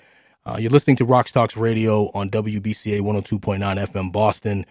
uh, 0.46 0.58
you're 0.60 0.72
listening 0.72 0.96
to 0.98 1.06
RoxTalks 1.06 1.60
Radio 1.60 2.12
on 2.14 2.30
WBCA 2.30 3.02
102.9 3.02 3.60
FM 3.60 4.12
Boston. 4.12 4.66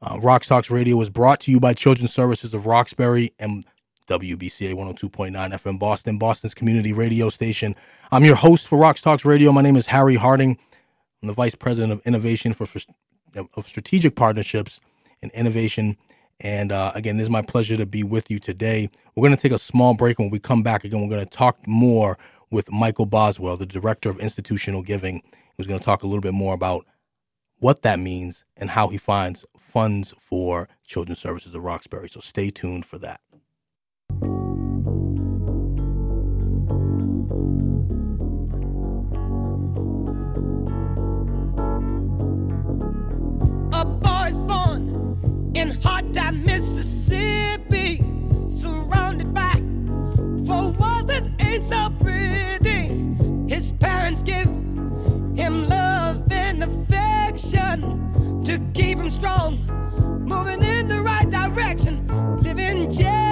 Uh, 0.00 0.18
RoxTalks 0.18 0.70
Radio 0.70 1.00
is 1.00 1.10
brought 1.10 1.40
to 1.40 1.50
you 1.50 1.58
by 1.58 1.74
Children's 1.74 2.12
Services 2.12 2.54
of 2.54 2.66
Roxbury 2.66 3.32
and 3.38 3.64
WBCA 4.08 4.74
102.9 4.74 5.32
FM 5.32 5.78
Boston, 5.78 6.18
Boston's 6.18 6.54
community 6.54 6.92
radio 6.92 7.28
station. 7.28 7.74
I'm 8.12 8.24
your 8.24 8.36
host 8.36 8.68
for 8.68 8.78
RoxTalks 8.78 9.24
Radio. 9.24 9.50
My 9.52 9.62
name 9.62 9.76
is 9.76 9.86
Harry 9.86 10.16
Harding. 10.16 10.58
I'm 11.22 11.28
the 11.28 11.34
Vice 11.34 11.54
President 11.56 11.92
of 11.92 12.06
Innovation 12.06 12.52
for, 12.52 12.66
for 12.66 12.80
of 13.56 13.66
Strategic 13.66 14.14
Partnerships 14.14 14.80
and 15.22 15.30
innovation. 15.32 15.96
And 16.40 16.70
uh, 16.70 16.92
again, 16.94 17.18
it 17.18 17.22
is 17.22 17.30
my 17.30 17.42
pleasure 17.42 17.76
to 17.76 17.86
be 17.86 18.02
with 18.02 18.30
you 18.30 18.38
today. 18.38 18.90
We're 19.14 19.26
going 19.26 19.36
to 19.36 19.42
take 19.42 19.52
a 19.52 19.58
small 19.58 19.94
break. 19.94 20.18
When 20.18 20.30
we 20.30 20.38
come 20.38 20.62
back 20.62 20.84
again, 20.84 21.00
we're 21.00 21.08
going 21.08 21.24
to 21.24 21.30
talk 21.30 21.58
more 21.66 22.18
with 22.50 22.70
Michael 22.70 23.06
Boswell, 23.06 23.56
the 23.56 23.66
Director 23.66 24.10
of 24.10 24.18
Institutional 24.18 24.82
Giving, 24.82 25.22
who's 25.56 25.66
going 25.66 25.80
to 25.80 25.84
talk 25.84 26.02
a 26.02 26.06
little 26.06 26.20
bit 26.20 26.34
more 26.34 26.54
about 26.54 26.84
what 27.58 27.82
that 27.82 27.98
means 27.98 28.44
and 28.56 28.70
how 28.70 28.88
he 28.88 28.98
finds 28.98 29.44
funds 29.58 30.14
for 30.18 30.68
children's 30.86 31.18
services 31.18 31.54
at 31.54 31.60
Roxbury. 31.60 32.08
So 32.08 32.20
stay 32.20 32.50
tuned 32.50 32.84
for 32.84 32.98
that. 32.98 33.20
Parents 53.78 54.22
give 54.22 54.46
him 55.36 55.68
love 55.68 56.30
and 56.30 56.62
affection 56.62 58.42
to 58.44 58.58
keep 58.74 58.98
him 58.98 59.10
strong, 59.10 59.58
moving 60.26 60.62
in 60.62 60.88
the 60.88 61.00
right 61.00 61.28
direction, 61.28 62.06
living 62.42 62.90
just 62.90 63.25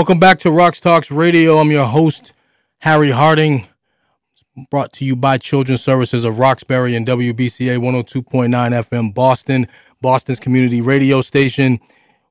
Welcome 0.00 0.18
back 0.18 0.38
to 0.38 0.48
RoxTalks 0.48 1.14
Radio. 1.14 1.58
I'm 1.58 1.70
your 1.70 1.84
host, 1.84 2.32
Harry 2.78 3.10
Harding. 3.10 3.66
Brought 4.70 4.94
to 4.94 5.04
you 5.04 5.14
by 5.14 5.36
Children's 5.36 5.82
Services 5.82 6.24
of 6.24 6.38
Roxbury 6.38 6.96
and 6.96 7.06
WBCA 7.06 7.76
102.9 7.76 8.48
FM 8.48 9.14
Boston, 9.14 9.66
Boston's 10.00 10.40
community 10.40 10.80
radio 10.80 11.20
station. 11.20 11.80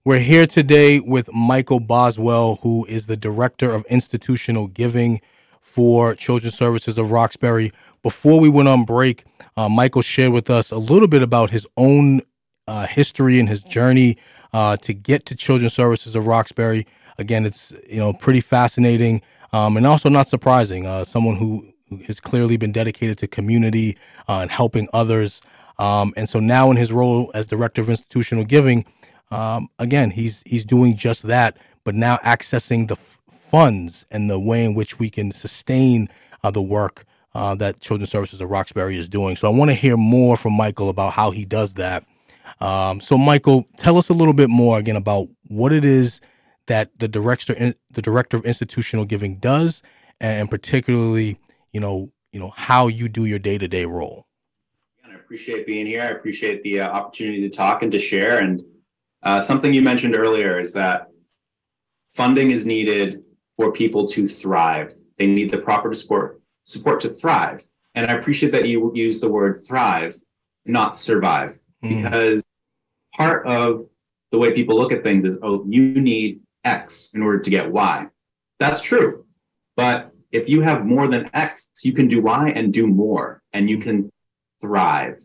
We're 0.04 0.18
here 0.18 0.48
today 0.48 1.00
with 1.00 1.32
Michael 1.32 1.80
Boswell, 1.80 2.56
who 2.64 2.88
is 2.88 3.06
the 3.06 3.16
Director 3.16 3.72
of 3.72 3.86
Institutional 3.86 4.66
Giving 4.66 5.22
for 5.62 6.16
Children's 6.16 6.56
Services 6.56 6.98
of 6.98 7.12
Roxbury. 7.12 7.72
Before 8.02 8.42
we 8.42 8.50
went 8.50 8.68
on 8.68 8.84
break, 8.84 9.26
uh, 9.56 9.70
Michael 9.70 10.02
shared 10.02 10.34
with 10.34 10.50
us 10.50 10.72
a 10.72 10.80
little 10.80 11.08
bit 11.08 11.22
about 11.22 11.52
his 11.52 11.68
own 11.78 12.22
uh, 12.68 12.88
history 12.88 13.40
and 13.40 13.48
his 13.48 13.64
journey 13.64 14.18
uh, 14.54 14.76
to 14.78 14.92
get 14.96 15.28
to 15.28 15.36
Children's 15.36 15.74
Services 15.74 16.16
of 16.16 16.26
Roxbury. 16.26 16.88
Again, 17.20 17.46
it's 17.46 17.74
you 17.88 18.00
know 18.00 18.14
pretty 18.14 18.42
fascinating 18.42 19.22
um, 19.54 19.78
and 19.78 19.86
also 19.86 20.10
not 20.10 20.28
surprising. 20.28 20.86
Uh, 20.86 21.04
someone 21.04 21.36
who 21.36 21.68
has 22.08 22.20
clearly 22.20 22.58
been 22.58 22.72
dedicated 22.72 23.18
to 23.20 23.28
community 23.28 23.98
uh, 24.28 24.40
and 24.42 24.52
helping 24.52 24.88
others. 24.94 25.42
Um, 25.78 26.14
and 26.18 26.28
so 26.28 26.40
now 26.40 26.70
in 26.72 26.78
his 26.78 26.92
role 26.92 27.32
as 27.34 27.48
director 27.48 27.82
of 27.82 27.90
institutional 27.90 28.44
giving, 28.44 28.86
um, 29.32 29.68
again, 29.80 30.12
he's 30.12 30.44
he's 30.46 30.66
doing 30.66 30.96
just 30.96 31.24
that, 31.24 31.58
but 31.84 31.96
now 31.96 32.18
accessing 32.18 32.88
the 32.88 32.96
f- 32.96 33.20
funds 33.30 34.06
and 34.12 34.30
the 34.30 34.40
way 34.40 34.66
in 34.66 34.76
which 34.76 35.00
we 35.00 35.10
can 35.10 35.32
sustain 35.32 36.08
uh, 36.44 36.52
the 36.52 36.62
work 36.62 37.06
uh, 37.34 37.56
that 37.56 37.80
Children's 37.80 38.10
Services 38.10 38.42
of 38.42 38.50
Roxbury 38.50 38.98
is 38.98 39.08
doing. 39.08 39.36
So 39.36 39.52
I 39.52 39.56
want 39.56 39.70
to 39.70 39.76
hear 39.76 39.98
more 39.98 40.36
from 40.36 40.54
Michael 40.54 40.90
about 40.90 41.14
how 41.14 41.32
he 41.32 41.46
does 41.46 41.76
that. 41.76 42.04
Um, 42.60 43.00
so 43.00 43.18
Michael, 43.18 43.66
tell 43.78 43.98
us 43.98 44.10
a 44.10 44.14
little 44.14 44.34
bit 44.34 44.50
more 44.50 44.80
again 44.80 44.96
about 44.96 45.28
what 45.48 45.72
it 45.72 45.86
is 45.86 46.20
that 46.70 46.98
the 47.00 47.08
director 47.08 47.74
the 47.92 48.02
director 48.02 48.38
of 48.38 48.46
institutional 48.46 49.04
giving 49.04 49.36
does, 49.36 49.84
and 50.22 50.50
particularly, 50.50 51.38
you 51.74 51.82
know, 51.82 52.12
you 52.32 52.40
know 52.40 52.54
how 52.56 52.88
you 52.88 53.10
do 53.10 53.26
your 53.26 53.40
day 53.40 53.58
to 53.58 53.68
day 53.68 53.86
role. 53.86 54.28
I 55.04 55.16
appreciate 55.16 55.66
being 55.68 55.86
here. 55.86 56.02
I 56.02 56.12
appreciate 56.12 56.64
the 56.64 56.82
uh, 56.82 56.88
opportunity 56.88 57.42
to 57.42 57.50
talk 57.50 57.82
and 57.82 57.92
to 57.92 58.00
share. 58.00 58.40
And 58.40 58.64
uh, 59.24 59.42
something 59.42 59.74
you 59.74 59.82
mentioned 59.82 60.16
earlier 60.16 60.60
is 60.60 60.72
that 60.74 61.08
funding 62.14 62.52
is 62.52 62.66
needed 62.66 63.24
for 63.58 63.72
people 63.72 64.08
to 64.10 64.28
thrive. 64.28 64.94
They 65.18 65.28
need 65.28 65.52
the 65.52 65.58
proper 65.58 65.94
support 65.94 66.42
support 66.64 67.02
to 67.02 67.10
thrive. 67.10 67.66
And 67.96 68.06
I 68.06 68.14
appreciate 68.14 68.52
that 68.52 68.68
you 68.68 68.92
use 68.94 69.20
the 69.20 69.28
word 69.28 69.60
thrive, 69.68 70.16
not 70.66 70.96
survive, 70.96 71.60
mm. 71.84 72.02
because 72.02 72.44
part 73.16 73.48
of 73.48 73.88
the 74.32 74.38
way 74.38 74.54
people 74.54 74.78
look 74.78 74.92
at 74.92 75.02
things 75.02 75.26
is, 75.26 75.38
oh, 75.42 75.66
you 75.68 76.00
need 76.00 76.42
X 76.64 77.10
in 77.14 77.22
order 77.22 77.40
to 77.40 77.50
get 77.50 77.72
Y. 77.72 78.08
That's 78.60 78.82
true. 78.82 79.26
But 79.76 80.12
if 80.32 80.50
you 80.50 80.62
have 80.62 80.86
more 80.86 81.08
than 81.08 81.30
X, 81.34 81.70
you 81.84 81.94
can 81.94 82.08
do 82.08 82.22
Y 82.22 82.50
and 82.50 82.74
do 82.74 82.86
more, 82.88 83.42
and 83.54 83.70
you 83.70 83.78
can 83.78 84.12
thrive. 84.62 85.20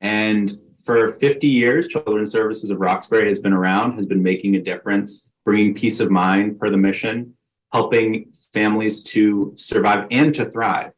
And 0.00 0.52
for 0.84 1.12
50 1.12 1.46
years, 1.46 1.88
Children's 1.88 2.30
Services 2.30 2.70
of 2.70 2.78
Roxbury 2.78 3.28
has 3.28 3.38
been 3.38 3.52
around, 3.52 3.96
has 3.96 4.06
been 4.06 4.22
making 4.22 4.54
a 4.54 4.62
difference, 4.62 5.28
bringing 5.44 5.74
peace 5.74 6.00
of 6.00 6.10
mind 6.10 6.58
for 6.58 6.70
the 6.70 6.76
mission, 6.76 7.34
helping 7.72 8.32
families 8.52 9.02
to 9.02 9.52
survive 9.56 10.06
and 10.10 10.34
to 10.34 10.50
thrive. 10.50 10.92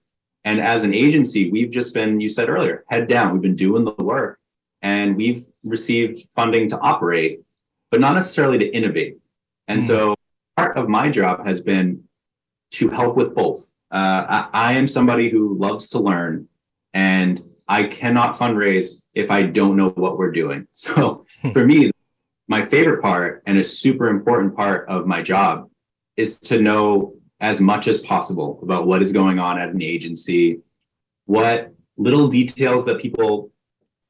And 0.45 0.61
as 0.61 0.85
an 0.85 0.95
agency, 0.95 1.51
we've 1.51 1.71
just 1.71 1.95
been, 1.95 2.21
you 2.21 2.29
said 2.29 2.49
earlier, 2.49 2.85
head 2.89 3.09
down. 3.09 3.33
We've 3.33 3.43
been 3.43 3.57
doing 3.57 3.85
the 3.85 3.95
work 4.03 4.39
and 4.83 5.17
we've 5.17 5.45
received 5.65 6.29
funding 6.37 6.69
to 6.71 6.79
operate, 6.79 7.41
but 7.91 8.01
not 8.01 8.15
necessarily 8.15 8.59
to 8.59 8.67
innovate. 8.67 9.19
And 9.69 9.81
mm-hmm. 9.81 9.89
so 9.89 10.15
part 10.57 10.77
of 10.77 10.89
my 10.89 11.09
job 11.11 11.47
has 11.47 11.61
been 11.61 12.03
to 12.73 12.89
help 12.89 13.17
with 13.17 13.35
both. 13.35 13.75
Uh, 13.91 14.27
I, 14.29 14.49
I 14.53 14.73
am 14.73 14.87
somebody 14.87 15.31
who 15.31 15.57
loves 15.57 15.91
to 15.91 15.99
learn 16.01 16.49
and 16.93 17.41
I 17.69 17.85
cannot 17.85 18.35
fundraise 18.35 19.03
if 19.15 19.31
I 19.31 19.43
don't 19.43 19.77
know 19.77 19.91
what 19.91 20.19
we're 20.19 20.33
doing. 20.33 20.67
So 20.73 21.27
hmm. 21.43 21.51
for 21.51 21.65
me, 21.65 21.91
my 22.49 22.65
favorite 22.65 23.03
part 23.03 23.43
and 23.47 23.59
a 23.59 23.63
super 23.63 24.09
important 24.09 24.57
part 24.57 24.89
of 24.89 25.07
my 25.07 25.23
job 25.23 25.69
is 26.17 26.37
to 26.37 26.61
know 26.61 27.15
as 27.41 27.61
much 27.61 27.87
as 27.87 27.99
possible 28.03 28.59
about 28.63 28.87
what 28.87 29.03
is 29.03 29.13
going 29.13 29.39
on 29.39 29.59
at 29.59 29.69
an 29.69 29.83
agency, 29.83 30.61
what 31.27 31.73
little 31.97 32.27
details 32.27 32.85
that 32.87 33.01
people 33.01 33.51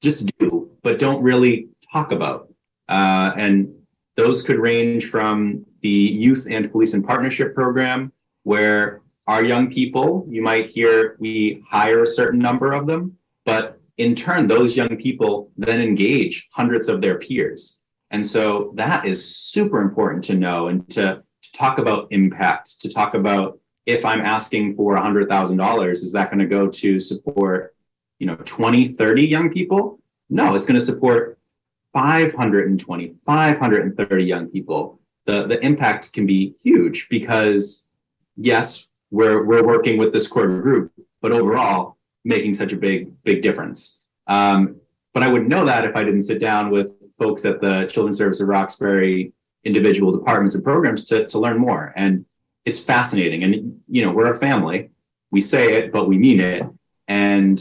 just 0.00 0.24
do, 0.38 0.70
but 0.82 0.98
don't 0.98 1.22
really 1.22 1.68
talk 1.92 2.12
about. 2.12 2.48
Uh, 2.88 3.32
and 3.36 3.74
those 4.18 4.42
could 4.42 4.58
range 4.58 5.08
from 5.08 5.64
the 5.80 5.88
Youth 5.88 6.48
and 6.50 6.70
Police 6.72 6.92
and 6.92 7.06
Partnership 7.06 7.54
Program, 7.54 8.12
where 8.42 9.00
our 9.28 9.44
young 9.44 9.70
people, 9.70 10.26
you 10.28 10.42
might 10.42 10.66
hear 10.66 11.16
we 11.20 11.62
hire 11.70 12.02
a 12.02 12.06
certain 12.06 12.40
number 12.40 12.72
of 12.72 12.88
them, 12.88 13.16
but 13.44 13.80
in 13.96 14.16
turn, 14.16 14.48
those 14.48 14.76
young 14.76 14.96
people 14.96 15.52
then 15.56 15.80
engage 15.80 16.48
hundreds 16.50 16.88
of 16.88 17.00
their 17.00 17.16
peers. 17.20 17.78
And 18.10 18.26
so 18.26 18.72
that 18.74 19.06
is 19.06 19.36
super 19.36 19.80
important 19.80 20.24
to 20.24 20.34
know 20.34 20.66
and 20.66 20.88
to, 20.90 21.22
to 21.42 21.52
talk 21.52 21.78
about 21.78 22.08
impact, 22.10 22.80
to 22.80 22.88
talk 22.88 23.14
about 23.14 23.60
if 23.86 24.04
I'm 24.04 24.20
asking 24.20 24.74
for 24.74 24.96
$100,000, 24.96 25.92
is 25.92 26.12
that 26.12 26.28
going 26.28 26.40
to 26.40 26.46
go 26.46 26.66
to 26.66 26.98
support, 26.98 27.76
you 28.18 28.26
know, 28.26 28.34
20, 28.34 28.94
30 28.94 29.28
young 29.28 29.50
people? 29.50 30.00
No, 30.28 30.56
it's 30.56 30.66
going 30.66 30.78
to 30.78 30.84
support 30.84 31.37
520, 31.92 33.14
530 33.26 34.24
young 34.24 34.46
people. 34.48 35.00
The, 35.26 35.46
the 35.46 35.64
impact 35.64 36.12
can 36.12 36.26
be 36.26 36.54
huge 36.62 37.08
because 37.08 37.84
yes, 38.36 38.86
we're, 39.10 39.44
we're 39.44 39.66
working 39.66 39.98
with 39.98 40.12
this 40.12 40.26
core 40.26 40.48
group, 40.48 40.92
but 41.20 41.32
overall 41.32 41.96
making 42.24 42.54
such 42.54 42.72
a 42.72 42.76
big, 42.76 43.10
big 43.24 43.42
difference. 43.42 43.98
Um, 44.26 44.76
but 45.14 45.22
I 45.22 45.28
wouldn't 45.28 45.50
know 45.50 45.64
that 45.64 45.84
if 45.84 45.96
I 45.96 46.04
didn't 46.04 46.24
sit 46.24 46.40
down 46.40 46.70
with 46.70 46.92
folks 47.18 47.44
at 47.44 47.60
the 47.60 47.86
Children's 47.90 48.18
Service 48.18 48.40
of 48.40 48.48
Roxbury 48.48 49.32
individual 49.64 50.12
departments 50.12 50.54
and 50.54 50.64
programs 50.64 51.04
to, 51.04 51.26
to 51.26 51.38
learn 51.38 51.58
more. 51.58 51.92
And 51.96 52.24
it's 52.64 52.82
fascinating. 52.82 53.42
And, 53.42 53.80
you 53.88 54.02
know, 54.02 54.12
we're 54.12 54.32
a 54.32 54.36
family. 54.36 54.90
We 55.30 55.40
say 55.40 55.74
it, 55.74 55.92
but 55.92 56.08
we 56.08 56.16
mean 56.18 56.40
it. 56.40 56.62
And 57.08 57.60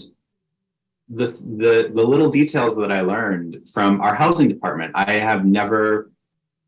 the, 1.10 1.26
the, 1.26 1.91
the 1.93 2.04
little 2.04 2.30
details 2.30 2.76
that 2.76 2.91
I 2.91 3.02
learned 3.02 3.67
from 3.72 4.02
our 4.02 4.13
housing 4.13 4.50
department, 4.50 4.91
I 4.96 5.13
have 5.13 5.46
never 5.46 6.12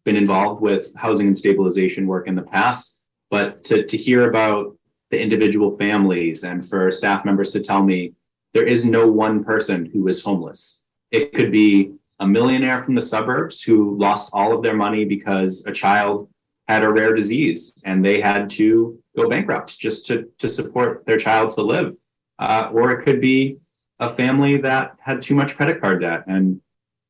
been 0.05 0.15
involved 0.15 0.61
with 0.61 0.93
housing 0.95 1.27
and 1.27 1.37
stabilization 1.37 2.07
work 2.07 2.27
in 2.27 2.35
the 2.35 2.41
past, 2.41 2.95
but 3.29 3.63
to, 3.65 3.85
to 3.85 3.97
hear 3.97 4.29
about 4.29 4.75
the 5.11 5.19
individual 5.19 5.77
families 5.77 6.43
and 6.43 6.67
for 6.67 6.89
staff 6.91 7.25
members 7.25 7.51
to 7.51 7.59
tell 7.59 7.83
me 7.83 8.13
there 8.53 8.65
is 8.65 8.85
no 8.85 9.07
one 9.07 9.43
person 9.43 9.85
who 9.85 10.07
is 10.07 10.23
homeless. 10.23 10.81
It 11.11 11.33
could 11.33 11.51
be 11.51 11.93
a 12.19 12.27
millionaire 12.27 12.83
from 12.83 12.95
the 12.95 13.01
suburbs 13.01 13.61
who 13.61 13.97
lost 13.97 14.29
all 14.33 14.55
of 14.55 14.63
their 14.63 14.75
money 14.75 15.05
because 15.05 15.65
a 15.65 15.71
child 15.71 16.29
had 16.67 16.83
a 16.83 16.89
rare 16.89 17.15
disease 17.15 17.73
and 17.83 18.05
they 18.05 18.21
had 18.21 18.49
to 18.51 18.99
go 19.15 19.27
bankrupt 19.27 19.77
just 19.79 20.05
to, 20.05 20.29
to 20.37 20.47
support 20.47 21.05
their 21.05 21.17
child 21.17 21.51
to 21.51 21.61
live. 21.61 21.95
Uh, 22.37 22.69
or 22.71 22.91
it 22.91 23.03
could 23.03 23.19
be 23.19 23.59
a 23.99 24.09
family 24.09 24.57
that 24.57 24.95
had 24.99 25.21
too 25.21 25.35
much 25.35 25.55
credit 25.55 25.81
card 25.81 26.01
debt 26.01 26.23
and 26.27 26.61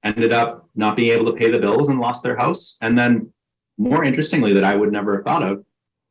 ended 0.03 0.33
up 0.33 0.67
not 0.75 0.95
being 0.95 1.11
able 1.11 1.25
to 1.25 1.33
pay 1.33 1.51
the 1.51 1.59
bills 1.59 1.89
and 1.89 1.99
lost 1.99 2.23
their 2.23 2.35
house. 2.35 2.77
And 2.81 2.97
then, 2.97 3.31
more 3.77 4.03
interestingly, 4.03 4.53
that 4.53 4.63
I 4.63 4.75
would 4.75 4.91
never 4.91 5.15
have 5.15 5.25
thought 5.25 5.43
of, 5.43 5.63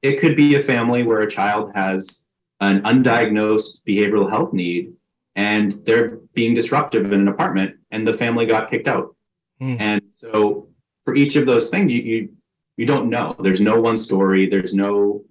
it 0.02 0.20
could 0.20 0.36
be 0.36 0.54
a 0.54 0.62
family 0.62 1.02
where 1.02 1.22
a 1.22 1.30
child 1.30 1.72
has 1.74 2.24
an 2.60 2.82
undiagnosed 2.82 3.80
behavioral 3.86 4.30
health 4.30 4.52
need 4.52 4.92
and 5.36 5.72
they're 5.84 6.16
being 6.34 6.54
disruptive 6.54 7.12
in 7.12 7.20
an 7.20 7.28
apartment 7.28 7.76
and 7.90 8.06
the 8.06 8.12
family 8.12 8.46
got 8.46 8.70
kicked 8.70 8.88
out. 8.88 9.14
Mm. 9.60 9.80
And 9.80 10.02
so 10.10 10.68
for 11.04 11.14
each 11.14 11.36
of 11.36 11.46
those 11.46 11.70
things, 11.70 11.92
you, 11.92 12.02
you 12.02 12.28
you 12.76 12.86
don't 12.86 13.10
know. 13.10 13.34
There's 13.40 13.60
no 13.60 13.80
one 13.80 13.96
story. 13.96 14.48
There's 14.48 14.72
no 14.72 15.24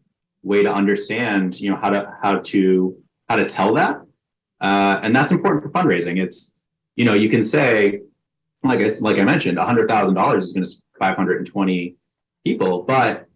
way 0.43 0.63
to 0.63 0.71
understand, 0.71 1.60
you 1.60 1.69
know, 1.69 1.77
how 1.77 1.89
to 1.89 2.13
how 2.21 2.39
to 2.39 2.97
how 3.29 3.36
to 3.38 3.47
tell 3.47 3.73
that. 3.75 4.01
Uh, 4.60 5.00
and 5.04 5.15
that's 5.15 5.32
important 5.32 5.63
for 5.63 5.70
fundraising. 5.70 6.22
It's, 6.22 6.54
you 6.96 7.06
know, 7.06 7.13
you 7.13 7.30
can 7.30 7.43
say, 7.43 8.02
like 8.63 8.80
I 8.80 8.89
like 9.00 9.17
I 9.17 9.24
mentioned, 9.24 9.58
hundred 9.60 9.88
thousand 9.88 10.15
dollars 10.15 10.46
is 10.46 10.52
going 10.54 10.65
to 10.65 10.72
520 11.00 11.96
people, 12.43 12.84
but 12.84 13.28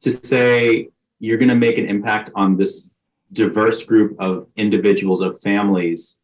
to 0.00 0.10
say 0.10 0.88
you're 1.20 1.38
going 1.38 1.48
to 1.48 1.54
make 1.54 1.78
an 1.78 1.86
impact 1.88 2.30
on 2.34 2.56
this 2.56 2.90
diverse 3.32 3.84
group 3.84 4.16
of 4.20 4.46
individuals 4.56 5.20
of 5.20 5.40
families 5.40 6.18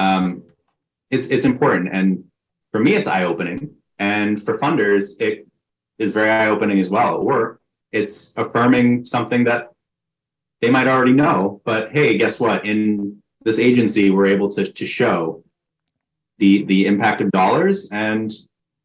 um, 0.00 0.42
it's 1.10 1.28
it's 1.28 1.44
important. 1.44 1.90
And 1.92 2.24
for 2.72 2.80
me 2.80 2.94
it's 2.94 3.06
eye-opening. 3.06 3.70
And 3.98 4.42
for 4.42 4.58
funders 4.58 5.20
it 5.20 5.46
is 5.98 6.12
very 6.12 6.30
eye-opening 6.30 6.80
as 6.80 6.88
well. 6.88 7.16
Or 7.16 7.60
it's 7.92 8.32
affirming 8.36 9.04
something 9.04 9.44
that 9.44 9.72
they 10.60 10.70
might 10.70 10.88
already 10.88 11.12
know 11.12 11.60
but 11.64 11.92
hey 11.92 12.16
guess 12.16 12.40
what? 12.40 12.64
In 12.64 13.22
this 13.42 13.58
agency 13.58 14.10
we're 14.10 14.26
able 14.26 14.48
to, 14.48 14.64
to 14.64 14.86
show 14.86 15.42
the 16.38 16.64
the 16.64 16.86
impact 16.86 17.20
of 17.20 17.30
dollars 17.30 17.88
and 17.92 18.32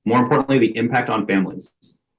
more 0.06 0.20
importantly 0.20 0.60
the 0.60 0.76
impact 0.78 1.10
on 1.10 1.26
families 1.26 1.72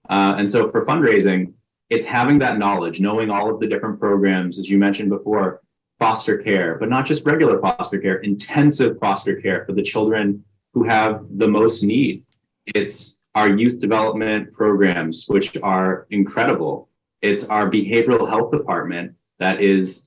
uh, 0.09 0.35
and 0.39 0.49
so 0.49 0.71
for 0.71 0.85
fundraising 0.85 1.53
it's 1.89 2.07
having 2.07 2.39
that 2.41 2.59
knowledge, 2.59 3.01
knowing 3.01 3.31
all 3.31 3.53
of 3.53 3.61
the 3.61 3.67
different 3.67 4.01
programs, 4.01 4.59
as 4.59 4.69
you 4.69 4.79
mentioned 4.79 5.11
before, 5.11 5.61
foster 5.99 6.37
care, 6.39 6.77
but 6.79 6.89
not 6.89 7.07
just 7.07 7.25
regular 7.25 7.61
foster 7.61 7.99
care, 7.99 8.17
intensive 8.17 8.99
foster 8.99 9.41
care 9.41 9.65
for 9.65 9.73
the 9.73 9.83
children 9.83 10.45
who 10.75 10.85
have 10.85 11.25
the 11.37 11.49
most 11.49 11.83
need. 11.83 12.25
It's 12.67 13.17
our 13.35 13.49
youth 13.49 13.79
development 13.79 14.53
programs, 14.53 15.25
which 15.29 15.57
are 15.63 16.07
incredible. 16.11 16.89
It's 17.23 17.45
our 17.45 17.71
behavioral 17.71 18.29
health 18.29 18.51
department 18.51 19.15
that 19.39 19.61
is 19.63 20.07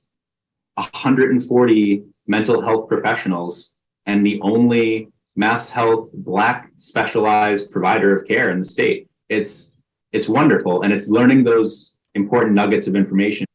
140 0.74 2.04
mental 2.30 2.62
health 2.62 2.88
professionals 2.88 3.74
and 4.06 4.24
the 4.24 4.40
only 4.40 5.08
Mass 5.34 5.68
Health 5.68 6.10
Black 6.12 6.70
specialized 6.76 7.70
provider 7.72 8.16
of 8.16 8.26
care 8.26 8.50
in 8.50 8.60
the 8.60 8.64
state. 8.64 9.08
It's 9.28 9.74
it's 10.12 10.28
wonderful, 10.28 10.82
and 10.82 10.92
it's 10.92 11.08
learning 11.08 11.44
those 11.44 11.96
important 12.14 12.54
nuggets 12.54 12.86
of 12.86 12.94
information. 12.96 13.46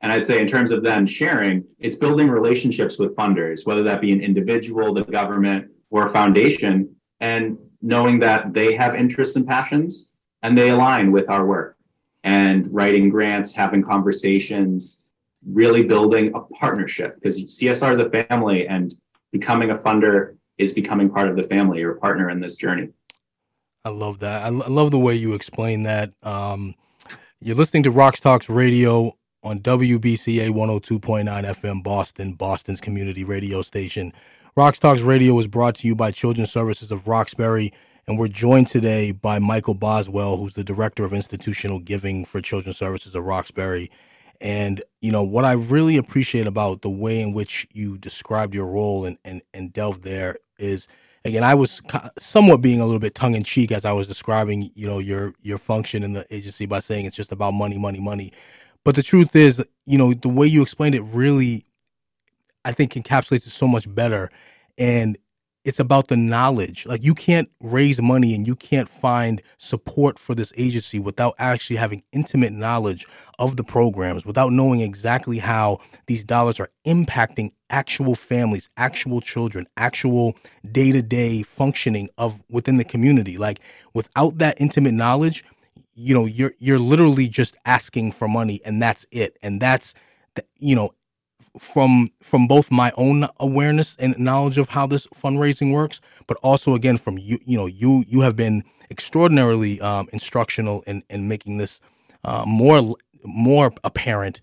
And 0.00 0.12
I'd 0.12 0.24
say, 0.24 0.40
in 0.40 0.46
terms 0.46 0.70
of 0.70 0.82
then 0.82 1.06
sharing, 1.06 1.64
it's 1.78 1.96
building 1.96 2.28
relationships 2.28 2.98
with 2.98 3.14
funders, 3.16 3.66
whether 3.66 3.82
that 3.84 4.00
be 4.00 4.12
an 4.12 4.20
individual, 4.20 4.94
the 4.94 5.04
government, 5.04 5.70
or 5.90 6.06
a 6.06 6.08
foundation, 6.08 6.94
and 7.20 7.58
knowing 7.82 8.20
that 8.20 8.52
they 8.52 8.74
have 8.74 8.94
interests 8.94 9.36
and 9.36 9.46
passions 9.46 10.12
and 10.42 10.56
they 10.56 10.70
align 10.70 11.12
with 11.12 11.28
our 11.28 11.44
work. 11.46 11.76
And 12.24 12.72
writing 12.72 13.08
grants, 13.08 13.54
having 13.54 13.82
conversations, 13.82 15.05
really 15.46 15.82
building 15.82 16.32
a 16.34 16.40
partnership 16.54 17.14
because 17.14 17.38
CSR 17.38 17.94
is 17.94 18.00
a 18.00 18.26
family 18.26 18.66
and 18.66 18.94
becoming 19.32 19.70
a 19.70 19.78
funder 19.78 20.36
is 20.58 20.72
becoming 20.72 21.08
part 21.10 21.28
of 21.28 21.36
the 21.36 21.44
family 21.44 21.82
or 21.82 21.94
partner 21.94 22.30
in 22.30 22.40
this 22.40 22.56
journey. 22.56 22.88
I 23.84 23.90
love 23.90 24.18
that. 24.20 24.44
I 24.44 24.48
love 24.48 24.90
the 24.90 24.98
way 24.98 25.14
you 25.14 25.34
explain 25.34 25.84
that. 25.84 26.12
Um, 26.22 26.74
you're 27.40 27.54
listening 27.54 27.84
to 27.84 27.92
RoxTalks 27.92 28.52
Radio 28.52 29.12
on 29.44 29.60
WBCA 29.60 30.48
102.9 30.48 31.24
FM 31.28 31.82
Boston, 31.84 32.32
Boston's 32.32 32.80
community 32.80 33.22
radio 33.22 33.62
station. 33.62 34.12
RoxTalks 34.56 35.06
Radio 35.06 35.38
is 35.38 35.46
brought 35.46 35.76
to 35.76 35.86
you 35.86 35.94
by 35.94 36.10
Children's 36.10 36.50
Services 36.50 36.90
of 36.90 37.06
Roxbury, 37.06 37.72
and 38.08 38.18
we're 38.18 38.26
joined 38.26 38.66
today 38.66 39.12
by 39.12 39.38
Michael 39.38 39.74
Boswell, 39.74 40.38
who's 40.38 40.54
the 40.54 40.64
Director 40.64 41.04
of 41.04 41.12
Institutional 41.12 41.78
Giving 41.78 42.24
for 42.24 42.40
Children's 42.40 42.78
Services 42.78 43.14
of 43.14 43.24
Roxbury. 43.24 43.90
And, 44.40 44.82
you 45.00 45.12
know, 45.12 45.22
what 45.22 45.44
I 45.44 45.52
really 45.52 45.96
appreciate 45.96 46.46
about 46.46 46.82
the 46.82 46.90
way 46.90 47.20
in 47.20 47.32
which 47.32 47.66
you 47.72 47.98
described 47.98 48.54
your 48.54 48.66
role 48.66 49.04
and, 49.04 49.18
and, 49.24 49.42
and 49.54 49.72
delved 49.72 50.04
there 50.04 50.36
is, 50.58 50.88
again, 51.24 51.42
I 51.42 51.54
was 51.54 51.82
somewhat 52.18 52.62
being 52.62 52.80
a 52.80 52.84
little 52.84 53.00
bit 53.00 53.14
tongue 53.14 53.34
in 53.34 53.44
cheek 53.44 53.72
as 53.72 53.84
I 53.84 53.92
was 53.92 54.06
describing, 54.06 54.70
you 54.74 54.86
know, 54.86 54.98
your, 54.98 55.34
your 55.40 55.58
function 55.58 56.02
in 56.02 56.12
the 56.12 56.26
agency 56.30 56.66
by 56.66 56.80
saying 56.80 57.06
it's 57.06 57.16
just 57.16 57.32
about 57.32 57.52
money, 57.52 57.78
money, 57.78 58.00
money. 58.00 58.32
But 58.84 58.94
the 58.94 59.02
truth 59.02 59.34
is, 59.34 59.66
you 59.84 59.98
know, 59.98 60.12
the 60.14 60.28
way 60.28 60.46
you 60.46 60.62
explained 60.62 60.94
it 60.94 61.02
really, 61.02 61.64
I 62.64 62.72
think 62.72 62.92
encapsulates 62.92 63.46
it 63.46 63.50
so 63.50 63.66
much 63.66 63.92
better. 63.92 64.30
And 64.78 65.16
it's 65.66 65.80
about 65.80 66.06
the 66.06 66.16
knowledge. 66.16 66.86
Like 66.86 67.02
you 67.02 67.12
can't 67.12 67.50
raise 67.60 68.00
money 68.00 68.34
and 68.36 68.46
you 68.46 68.54
can't 68.54 68.88
find 68.88 69.42
support 69.58 70.16
for 70.18 70.34
this 70.34 70.52
agency 70.56 71.00
without 71.00 71.34
actually 71.38 71.76
having 71.76 72.04
intimate 72.12 72.52
knowledge 72.52 73.04
of 73.40 73.56
the 73.56 73.64
programs, 73.64 74.24
without 74.24 74.52
knowing 74.52 74.80
exactly 74.80 75.38
how 75.38 75.78
these 76.06 76.24
dollars 76.24 76.60
are 76.60 76.70
impacting 76.86 77.50
actual 77.68 78.14
families, 78.14 78.70
actual 78.76 79.20
children, 79.20 79.66
actual 79.76 80.36
day-to-day 80.70 81.42
functioning 81.42 82.08
of 82.16 82.44
within 82.48 82.76
the 82.76 82.84
community. 82.84 83.36
Like 83.36 83.58
without 83.92 84.38
that 84.38 84.60
intimate 84.60 84.94
knowledge, 84.94 85.44
you 85.94 86.14
know, 86.14 86.26
you're 86.26 86.52
you're 86.60 86.78
literally 86.78 87.26
just 87.26 87.56
asking 87.66 88.12
for 88.12 88.28
money 88.28 88.60
and 88.64 88.80
that's 88.80 89.04
it. 89.10 89.36
And 89.42 89.60
that's 89.60 89.94
the, 90.36 90.44
you 90.58 90.76
know, 90.76 90.90
from 91.58 92.10
from 92.22 92.46
both 92.46 92.70
my 92.70 92.92
own 92.96 93.26
awareness 93.40 93.96
and 93.96 94.18
knowledge 94.18 94.58
of 94.58 94.68
how 94.68 94.86
this 94.86 95.06
fundraising 95.08 95.72
works, 95.72 96.00
but 96.26 96.36
also 96.42 96.74
again 96.74 96.96
from 96.96 97.18
you. 97.18 97.38
You 97.46 97.58
know, 97.58 97.66
you 97.66 98.04
you 98.06 98.20
have 98.22 98.36
been 98.36 98.62
extraordinarily 98.90 99.80
um, 99.80 100.08
instructional 100.12 100.82
in 100.86 101.02
in 101.10 101.28
making 101.28 101.58
this 101.58 101.80
uh, 102.24 102.44
more 102.46 102.94
more 103.24 103.72
apparent. 103.84 104.40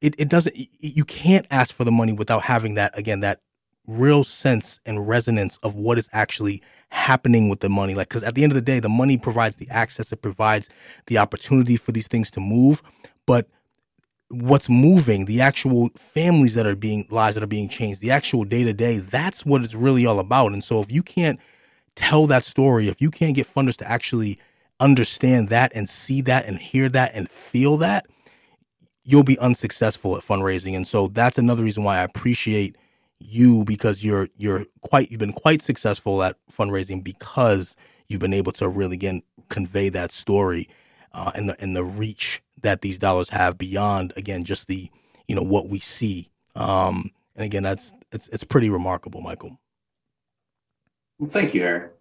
It 0.00 0.14
it 0.18 0.28
doesn't. 0.28 0.54
You 0.78 1.04
can't 1.04 1.46
ask 1.50 1.74
for 1.74 1.84
the 1.84 1.92
money 1.92 2.12
without 2.12 2.42
having 2.42 2.74
that 2.74 2.96
again 2.98 3.20
that 3.20 3.40
real 3.86 4.24
sense 4.24 4.78
and 4.86 5.08
resonance 5.08 5.58
of 5.62 5.74
what 5.74 5.98
is 5.98 6.08
actually 6.12 6.62
happening 6.90 7.48
with 7.48 7.60
the 7.60 7.68
money. 7.68 7.94
Like, 7.94 8.08
because 8.08 8.22
at 8.22 8.34
the 8.34 8.42
end 8.42 8.52
of 8.52 8.54
the 8.54 8.62
day, 8.62 8.80
the 8.80 8.88
money 8.88 9.16
provides 9.18 9.56
the 9.56 9.68
access, 9.68 10.12
it 10.12 10.22
provides 10.22 10.68
the 11.06 11.18
opportunity 11.18 11.76
for 11.76 11.92
these 11.92 12.08
things 12.08 12.30
to 12.32 12.40
move, 12.40 12.82
but 13.26 13.48
what's 14.30 14.68
moving, 14.68 15.24
the 15.24 15.40
actual 15.40 15.90
families 15.96 16.54
that 16.54 16.66
are 16.66 16.76
being 16.76 17.06
lives 17.10 17.34
that 17.34 17.42
are 17.42 17.48
being 17.48 17.68
changed, 17.68 18.00
the 18.00 18.10
actual 18.10 18.44
day 18.44 18.64
to 18.64 18.72
day, 18.72 18.98
that's 18.98 19.44
what 19.44 19.62
it's 19.62 19.74
really 19.74 20.06
all 20.06 20.20
about. 20.20 20.52
And 20.52 20.62
so 20.62 20.80
if 20.80 20.90
you 20.90 21.02
can't 21.02 21.40
tell 21.96 22.26
that 22.28 22.44
story, 22.44 22.88
if 22.88 23.00
you 23.00 23.10
can't 23.10 23.34
get 23.34 23.46
funders 23.46 23.76
to 23.78 23.90
actually 23.90 24.38
understand 24.78 25.48
that 25.48 25.72
and 25.74 25.88
see 25.88 26.20
that 26.22 26.46
and 26.46 26.58
hear 26.58 26.88
that 26.88 27.12
and 27.14 27.28
feel 27.28 27.76
that, 27.78 28.06
you'll 29.04 29.24
be 29.24 29.38
unsuccessful 29.38 30.16
at 30.16 30.22
fundraising. 30.22 30.76
And 30.76 30.86
so 30.86 31.08
that's 31.08 31.38
another 31.38 31.64
reason 31.64 31.82
why 31.82 31.98
I 31.98 32.02
appreciate 32.02 32.76
you 33.18 33.64
because 33.66 34.02
you're 34.02 34.28
you're 34.38 34.64
quite 34.80 35.10
you've 35.10 35.20
been 35.20 35.32
quite 35.32 35.60
successful 35.60 36.22
at 36.22 36.36
fundraising 36.50 37.04
because 37.04 37.76
you've 38.08 38.20
been 38.20 38.32
able 38.32 38.52
to 38.52 38.68
really 38.68 38.94
again 38.94 39.22
convey 39.50 39.90
that 39.90 40.10
story 40.10 40.68
uh, 41.12 41.30
and 41.34 41.48
the 41.50 41.56
and 41.60 41.76
the 41.76 41.84
reach 41.84 42.29
that 42.62 42.82
these 42.82 42.98
dollars 42.98 43.30
have 43.30 43.58
beyond 43.58 44.12
again 44.16 44.44
just 44.44 44.68
the 44.68 44.90
you 45.28 45.34
know 45.34 45.42
what 45.42 45.68
we 45.68 45.78
see. 45.78 46.30
Um, 46.54 47.10
and 47.36 47.44
again, 47.44 47.62
that's 47.62 47.92
it's 48.12 48.28
it's 48.28 48.44
pretty 48.44 48.70
remarkable, 48.70 49.20
Michael. 49.20 49.58
Well, 51.18 51.30
thank 51.30 51.54
you, 51.54 51.62
Eric. 51.62 51.92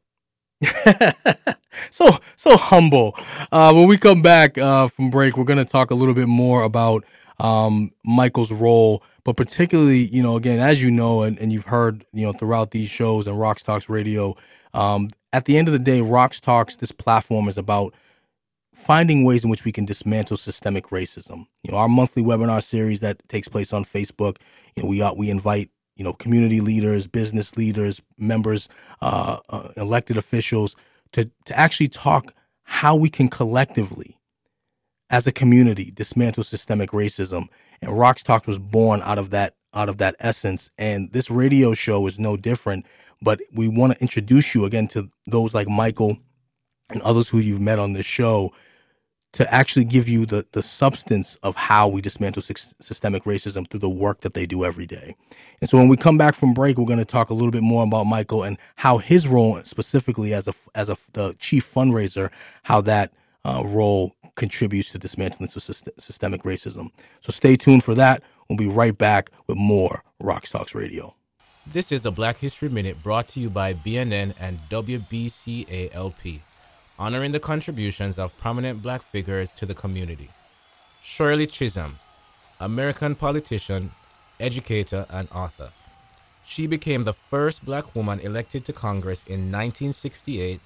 so 1.90 2.10
so 2.36 2.58
humble. 2.58 3.14
Uh, 3.52 3.74
when 3.74 3.88
we 3.88 3.98
come 3.98 4.22
back 4.22 4.58
uh, 4.58 4.88
from 4.88 5.10
break, 5.10 5.38
we're 5.38 5.44
going 5.44 5.64
to 5.64 5.72
talk 5.72 5.92
a 5.92 5.96
little 5.96 6.16
bit 6.16 6.28
more 6.28 6.64
about 6.64 7.04
um, 7.40 7.92
Michael's 8.04 8.52
role, 8.52 9.04
but 9.24 9.38
particularly, 9.38 10.08
you 10.08 10.22
know, 10.22 10.36
again, 10.36 10.60
as 10.60 10.82
you 10.82 10.92
know, 10.92 11.24
and, 11.24 11.38
and 11.40 11.54
you've 11.54 11.66
heard, 11.66 12.04
you 12.12 12.26
know, 12.26 12.34
throughout 12.34 12.72
these 12.72 12.90
shows 12.90 13.28
and 13.28 13.38
RoxTalks 13.38 13.88
Radio, 13.88 14.36
um, 14.74 15.08
at 15.32 15.46
the 15.46 15.58
end 15.58 15.68
of 15.68 15.72
the 15.72 15.80
day, 15.80 16.00
RoxTalks, 16.00 16.78
this 16.78 16.92
platform 16.92 17.48
is 17.48 17.58
about 17.58 17.94
finding 18.74 19.26
ways 19.26 19.44
in 19.44 19.50
which 19.50 19.66
we 19.66 19.72
can 19.72 19.86
dismantle 19.86 20.38
systemic 20.38 20.86
racism. 20.86 21.46
You 21.64 21.72
know, 21.72 21.78
our 21.78 21.90
monthly 21.90 22.24
webinar 22.24 22.64
series 22.64 23.00
that 23.02 23.28
takes 23.28 23.48
place 23.48 23.74
on 23.74 23.84
Facebook, 23.84 24.38
you 24.76 24.84
know, 24.84 24.90
we 24.90 25.02
uh, 25.02 25.14
we 25.14 25.30
invite 25.30 25.70
you 25.96 26.04
know 26.04 26.14
community 26.14 26.62
leaders, 26.62 27.08
business 27.08 27.58
leaders, 27.58 28.02
members, 28.18 28.70
uh, 29.02 29.38
uh, 29.50 29.70
elected 29.78 30.18
officials 30.18 30.76
to 31.14 31.30
to 31.46 31.58
actually 31.58 31.90
talk 31.90 32.34
how 32.64 32.96
we 32.96 33.10
can 33.10 33.28
collectively, 33.28 34.18
as 35.10 35.26
a 35.26 35.32
community, 35.32 35.92
dismantle 35.92 36.44
systemic 36.44 36.92
racism. 36.92 37.48
And 37.82 37.92
RoxTalks 37.92 38.46
was 38.46 38.60
born 38.60 39.02
out 39.04 39.18
of 39.18 39.32
that 39.32 39.56
out 39.74 39.90
of 39.90 39.98
that 39.98 40.16
essence. 40.20 40.72
And 40.78 41.12
this 41.12 41.30
radio 41.30 41.74
show 41.74 42.08
is 42.08 42.20
no 42.20 42.38
different. 42.38 42.86
But 43.22 43.40
we 43.54 43.68
want 43.68 43.94
to 43.94 44.02
introduce 44.02 44.56
you 44.56 44.66
again 44.66 44.88
to 44.90 45.10
those 45.28 45.54
like 45.54 45.68
Michael 45.68 46.18
and 46.90 47.02
others 47.02 47.30
who 47.30 47.40
you've 47.40 47.62
met 47.62 47.80
on 47.80 47.94
this 47.94 48.06
show 48.06 48.52
to 49.32 49.54
actually 49.54 49.86
give 49.86 50.08
you 50.08 50.26
the, 50.26 50.44
the 50.54 50.62
substance 50.62 51.36
of 51.44 51.56
how 51.56 51.88
we 51.88 52.02
dismantle 52.02 52.42
systemic 52.42 53.24
racism 53.24 53.70
through 53.70 53.80
the 53.80 53.90
work 53.90 54.22
that 54.22 54.34
they 54.34 54.46
do 54.46 54.66
every 54.66 54.88
day. 54.88 55.16
And 55.62 55.70
so 55.70 55.78
when 55.78 55.88
we 55.88 55.98
come 55.98 56.18
back 56.18 56.34
from 56.34 56.54
break, 56.54 56.78
we're 56.78 56.86
going 56.86 57.00
to 57.00 57.06
talk 57.06 57.30
a 57.30 57.34
little 57.34 57.52
bit 57.52 57.62
more 57.62 57.84
about 57.84 58.06
Michael 58.06 58.44
and 58.44 58.58
how 58.76 58.98
his 58.98 59.28
role 59.28 59.60
specifically 59.64 60.34
as 60.34 60.48
a, 60.48 60.54
as 60.74 60.90
a, 60.90 60.98
the 61.14 61.36
chief 61.38 61.64
fundraiser, 61.64 62.32
how 62.64 62.82
that 62.82 63.14
uh, 63.46 63.62
role 63.66 64.16
contributes 64.36 64.92
to 64.94 64.98
dismantling 64.98 65.50
systemic 65.50 66.42
racism. 66.44 66.90
So 67.22 67.32
stay 67.32 67.56
tuned 67.56 67.84
for 67.84 67.94
that. 67.96 68.24
We'll 68.50 68.58
be 68.58 68.68
right 68.68 68.98
back 68.98 69.30
with 69.46 69.58
more 69.58 70.04
RoxTalks 70.22 70.74
Radio. 70.74 71.16
This 71.68 71.92
is 71.92 72.04
a 72.04 72.12
Black 72.12 72.38
History 72.38 72.70
Minute 72.70 73.04
brought 73.04 73.28
to 73.30 73.40
you 73.40 73.52
by 73.52 73.76
BNN 73.76 74.34
and 74.40 74.60
WBCALP 74.70 76.42
honoring 77.00 77.32
the 77.32 77.40
contributions 77.40 78.20
of 78.20 78.38
prominent 78.38 78.82
black 78.82 79.02
figures 79.02 79.54
to 79.54 79.66
the 79.66 79.74
community. 79.74 80.30
Shirley 81.02 81.48
Chisholm, 81.48 81.98
American 82.60 83.16
politician, 83.16 83.92
educator, 84.38 85.06
and 85.10 85.30
author. 85.32 85.72
She 86.44 86.68
became 86.68 87.06
the 87.06 87.14
first 87.14 87.64
black 87.64 87.96
woman 87.96 88.20
elected 88.20 88.66
to 88.66 88.74
Congress 88.74 89.24
in 89.24 89.50
1968 89.50 90.60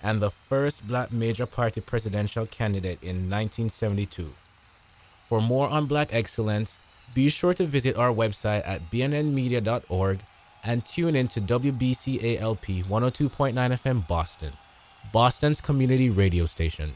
and 0.00 0.20
the 0.20 0.30
first 0.30 0.86
black 0.86 1.10
major 1.10 1.44
party 1.44 1.80
presidential 1.80 2.46
candidate 2.46 3.02
in 3.02 3.28
1972. 3.28 4.32
For 5.24 5.40
more 5.40 5.68
on 5.68 5.86
black 5.86 6.14
excellence, 6.14 6.80
be 7.14 7.28
sure 7.28 7.54
to 7.54 7.64
visit 7.64 7.96
our 7.96 8.12
website 8.12 8.62
at 8.64 8.90
bnnmedia.org 8.90 10.20
and 10.62 10.86
tune 10.86 11.16
in 11.16 11.26
to 11.28 11.40
WBCALP 11.40 12.84
102.9 12.84 13.54
FM 13.54 14.06
Boston. 14.06 14.52
Boston's 15.12 15.60
community 15.60 16.08
radio 16.08 16.44
station. 16.46 16.94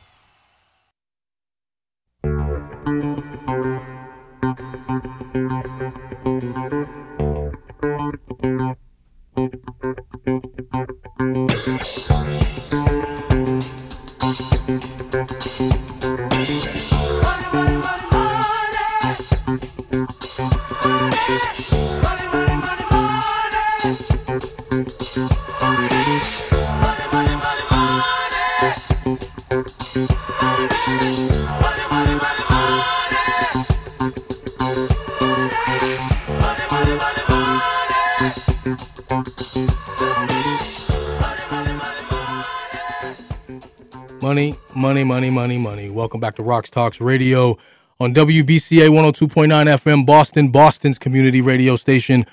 Money, 45.15 45.31
money, 45.31 45.59
money. 45.59 45.91
Welcome 45.91 46.19
back 46.19 46.35
to 46.35 46.43
RoxTalks 46.43 47.01
Radio 47.01 47.57
on 48.01 48.15
WBCA 48.15 48.89
102.9 48.89 49.47
FM, 49.49 50.05
Boston, 50.05 50.51
Boston's 50.51 50.99
community 50.99 51.41
radio 51.41 51.77
station. 51.77 52.25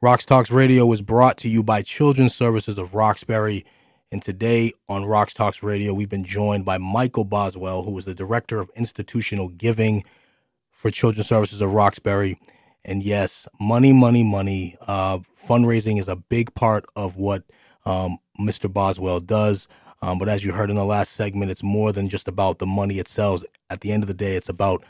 RoxTalks 0.00 0.52
Radio 0.52 0.92
is 0.92 1.02
brought 1.02 1.36
to 1.38 1.48
you 1.48 1.64
by 1.64 1.82
Children's 1.82 2.32
Services 2.32 2.78
of 2.78 2.94
Roxbury. 2.94 3.64
And 4.12 4.22
today 4.22 4.72
on 4.88 5.02
RoxTalks 5.02 5.64
Radio, 5.64 5.92
we've 5.92 6.08
been 6.08 6.22
joined 6.22 6.64
by 6.64 6.78
Michael 6.78 7.24
Boswell, 7.24 7.82
who 7.82 7.98
is 7.98 8.04
the 8.04 8.14
Director 8.14 8.60
of 8.60 8.70
Institutional 8.76 9.48
Giving 9.48 10.04
for 10.70 10.92
Children's 10.92 11.26
Services 11.26 11.60
of 11.60 11.72
Roxbury. 11.72 12.38
And 12.84 13.02
yes, 13.02 13.48
money, 13.60 13.92
money, 13.92 14.22
money. 14.22 14.76
Uh, 14.86 15.18
fundraising 15.36 15.98
is 15.98 16.06
a 16.06 16.14
big 16.14 16.54
part 16.54 16.84
of 16.94 17.16
what 17.16 17.42
um, 17.84 18.18
Mr. 18.40 18.72
Boswell 18.72 19.18
does. 19.18 19.66
Um, 20.02 20.18
but 20.18 20.28
as 20.28 20.44
you 20.44 20.52
heard 20.52 20.70
in 20.70 20.76
the 20.76 20.84
last 20.84 21.12
segment, 21.12 21.50
it's 21.50 21.62
more 21.62 21.92
than 21.92 22.08
just 22.08 22.28
about 22.28 22.58
the 22.58 22.66
money 22.66 22.98
itself. 22.98 23.42
At 23.68 23.80
the 23.80 23.92
end 23.92 24.02
of 24.02 24.08
the 24.08 24.14
day, 24.14 24.34
it's 24.34 24.48
about 24.48 24.84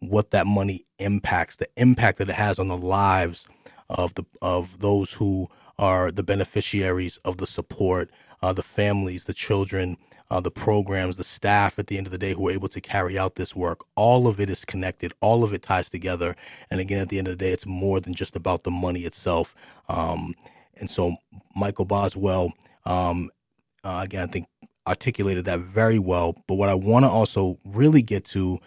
what 0.00 0.30
that 0.30 0.46
money 0.46 0.84
impacts, 0.98 1.56
the 1.56 1.68
impact 1.76 2.18
that 2.18 2.28
it 2.28 2.34
has 2.34 2.58
on 2.58 2.68
the 2.68 2.76
lives 2.76 3.46
of 3.90 4.14
the 4.14 4.24
of 4.40 4.80
those 4.80 5.14
who 5.14 5.48
are 5.78 6.10
the 6.10 6.22
beneficiaries 6.22 7.18
of 7.18 7.38
the 7.38 7.46
support, 7.46 8.10
uh, 8.42 8.52
the 8.52 8.62
families, 8.62 9.24
the 9.24 9.34
children, 9.34 9.96
uh, 10.30 10.40
the 10.40 10.50
programs, 10.50 11.16
the 11.16 11.24
staff. 11.24 11.78
At 11.78 11.88
the 11.88 11.98
end 11.98 12.06
of 12.06 12.12
the 12.12 12.18
day, 12.18 12.32
who 12.32 12.48
are 12.48 12.52
able 12.52 12.68
to 12.68 12.80
carry 12.80 13.18
out 13.18 13.34
this 13.34 13.54
work. 13.54 13.80
All 13.96 14.28
of 14.28 14.40
it 14.40 14.48
is 14.48 14.64
connected. 14.64 15.12
All 15.20 15.44
of 15.44 15.52
it 15.52 15.62
ties 15.62 15.90
together. 15.90 16.36
And 16.70 16.80
again, 16.80 17.00
at 17.00 17.08
the 17.08 17.18
end 17.18 17.28
of 17.28 17.38
the 17.38 17.44
day, 17.44 17.52
it's 17.52 17.66
more 17.66 18.00
than 18.00 18.14
just 18.14 18.36
about 18.36 18.62
the 18.62 18.70
money 18.70 19.00
itself. 19.00 19.54
Um, 19.88 20.34
and 20.80 20.88
so, 20.88 21.16
Michael 21.54 21.84
Boswell, 21.84 22.52
um, 22.84 23.30
uh, 23.84 24.00
again, 24.02 24.26
I 24.28 24.32
think 24.32 24.46
articulated 24.86 25.44
that 25.46 25.60
very 25.60 25.98
well. 25.98 26.42
But 26.46 26.54
what 26.54 26.68
I 26.68 26.74
want 26.74 27.04
to 27.04 27.10
also 27.10 27.58
really 27.64 28.02
get 28.02 28.24
to 28.26 28.58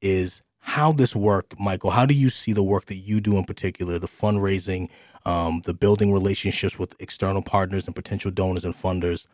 is 0.00 0.42
how 0.60 0.92
this 0.92 1.14
work, 1.16 1.58
Michael. 1.58 1.90
How 1.90 2.06
do 2.06 2.14
you 2.14 2.28
see 2.28 2.52
the 2.52 2.62
work 2.62 2.86
that 2.86 2.96
you 2.96 3.20
do 3.20 3.36
in 3.36 3.44
particular, 3.44 3.98
the 3.98 4.06
fundraising, 4.06 4.90
um, 5.24 5.62
the 5.64 5.74
building 5.74 6.12
relationships 6.12 6.78
with 6.78 6.94
external 7.00 7.42
partners 7.42 7.86
and 7.86 7.94
potential 7.94 8.30
donors 8.30 8.64
and 8.64 8.74
funders? 8.74 9.26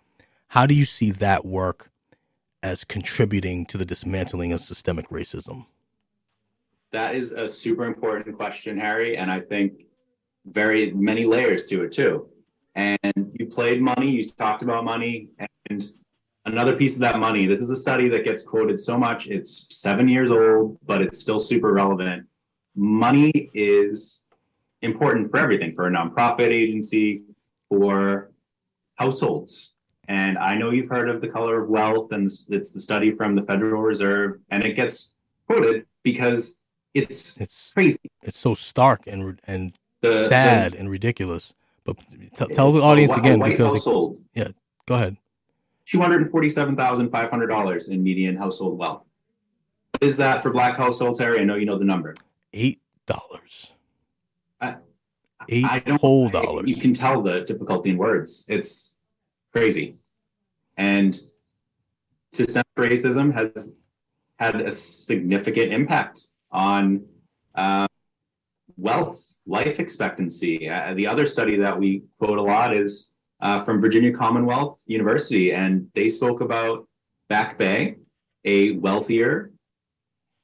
How 0.48 0.66
do 0.66 0.74
you 0.74 0.84
see 0.84 1.10
that 1.10 1.44
work 1.44 1.90
as 2.62 2.84
contributing 2.84 3.66
to 3.66 3.78
the 3.78 3.84
dismantling 3.84 4.52
of 4.52 4.60
systemic 4.60 5.08
racism? 5.08 5.66
That 6.92 7.16
is 7.16 7.32
a 7.32 7.48
super 7.48 7.84
important 7.84 8.36
question, 8.36 8.78
Harry, 8.78 9.16
and 9.16 9.30
I 9.30 9.40
think 9.40 9.84
very 10.46 10.92
many 10.92 11.24
layers 11.24 11.66
to 11.66 11.82
it 11.82 11.92
too. 11.92 12.28
And 12.76 13.32
you 13.34 13.46
played 13.46 13.82
money, 13.82 14.10
you 14.10 14.30
talked 14.30 14.62
about 14.62 14.84
money, 14.84 15.28
and 15.70 15.84
another 16.44 16.76
piece 16.76 16.94
of 16.94 17.00
that 17.00 17.18
money. 17.18 17.46
This 17.46 17.60
is 17.60 17.70
a 17.70 17.76
study 17.76 18.08
that 18.10 18.24
gets 18.24 18.42
quoted 18.42 18.78
so 18.78 18.98
much. 18.98 19.26
It's 19.28 19.76
seven 19.76 20.08
years 20.08 20.30
old, 20.30 20.78
but 20.86 21.02
it's 21.02 21.18
still 21.18 21.38
super 21.38 21.72
relevant. 21.72 22.26
Money 22.76 23.50
is 23.54 24.22
important 24.82 25.30
for 25.30 25.38
everything 25.38 25.74
for 25.74 25.86
a 25.86 25.90
nonprofit 25.90 26.52
agency, 26.52 27.22
for 27.68 28.30
households. 28.96 29.72
And 30.08 30.36
I 30.36 30.54
know 30.56 30.70
you've 30.70 30.88
heard 30.88 31.08
of 31.08 31.20
the 31.20 31.28
color 31.28 31.62
of 31.62 31.68
wealth, 31.68 32.12
and 32.12 32.30
it's 32.48 32.72
the 32.72 32.80
study 32.80 33.12
from 33.12 33.34
the 33.34 33.42
Federal 33.42 33.82
Reserve, 33.82 34.40
and 34.50 34.64
it 34.64 34.74
gets 34.74 35.12
quoted 35.46 35.86
because 36.02 36.58
it's 36.92 37.36
it's 37.38 37.72
crazy. 37.72 37.98
It's 38.22 38.38
so 38.38 38.54
stark 38.54 39.06
and 39.06 39.40
and 39.46 39.72
the, 40.02 40.28
sad 40.28 40.72
the, 40.72 40.78
and 40.80 40.90
ridiculous. 40.90 41.54
But 41.84 41.96
t- 42.08 42.46
tell 42.52 42.72
the 42.72 42.82
audience 42.82 43.12
again 43.12 43.40
because 43.40 43.86
it, 43.86 44.16
yeah, 44.34 44.48
go 44.86 44.94
ahead. 44.94 45.16
$247,500 45.92 47.90
in 47.90 48.02
median 48.02 48.36
household 48.36 48.78
wealth. 48.78 49.02
What 49.92 50.02
is 50.02 50.16
that 50.16 50.42
for 50.42 50.50
black 50.50 50.76
households, 50.76 51.18
Harry? 51.18 51.40
I 51.40 51.44
know 51.44 51.54
you 51.56 51.66
know 51.66 51.78
the 51.78 51.84
number. 51.84 52.14
Eight 52.52 52.80
dollars. 53.06 53.72
Eight 55.48 55.64
I 55.64 55.78
don't, 55.80 56.00
whole 56.00 56.30
dollars. 56.30 56.68
you 56.68 56.76
can 56.76 56.94
tell 56.94 57.20
the 57.20 57.42
difficulty 57.42 57.90
in 57.90 57.98
words. 57.98 58.46
It's 58.48 58.96
crazy. 59.52 59.96
And 60.78 61.14
systemic 62.32 62.66
racism 62.76 63.32
has 63.34 63.70
had 64.38 64.56
a 64.60 64.70
significant 64.72 65.72
impact 65.72 66.28
on 66.50 67.04
uh, 67.54 67.86
wealth, 68.76 69.42
life 69.46 69.78
expectancy. 69.78 70.68
Uh, 70.68 70.94
the 70.94 71.06
other 71.06 71.26
study 71.26 71.56
that 71.58 71.78
we 71.78 72.04
quote 72.18 72.38
a 72.38 72.42
lot 72.42 72.74
is 72.74 73.12
uh, 73.44 73.62
from 73.62 73.80
Virginia 73.80 74.10
Commonwealth 74.10 74.82
University, 74.86 75.52
and 75.52 75.86
they 75.94 76.08
spoke 76.08 76.40
about 76.40 76.88
Back 77.28 77.58
Bay, 77.58 77.96
a 78.44 78.72
wealthier, 78.72 79.52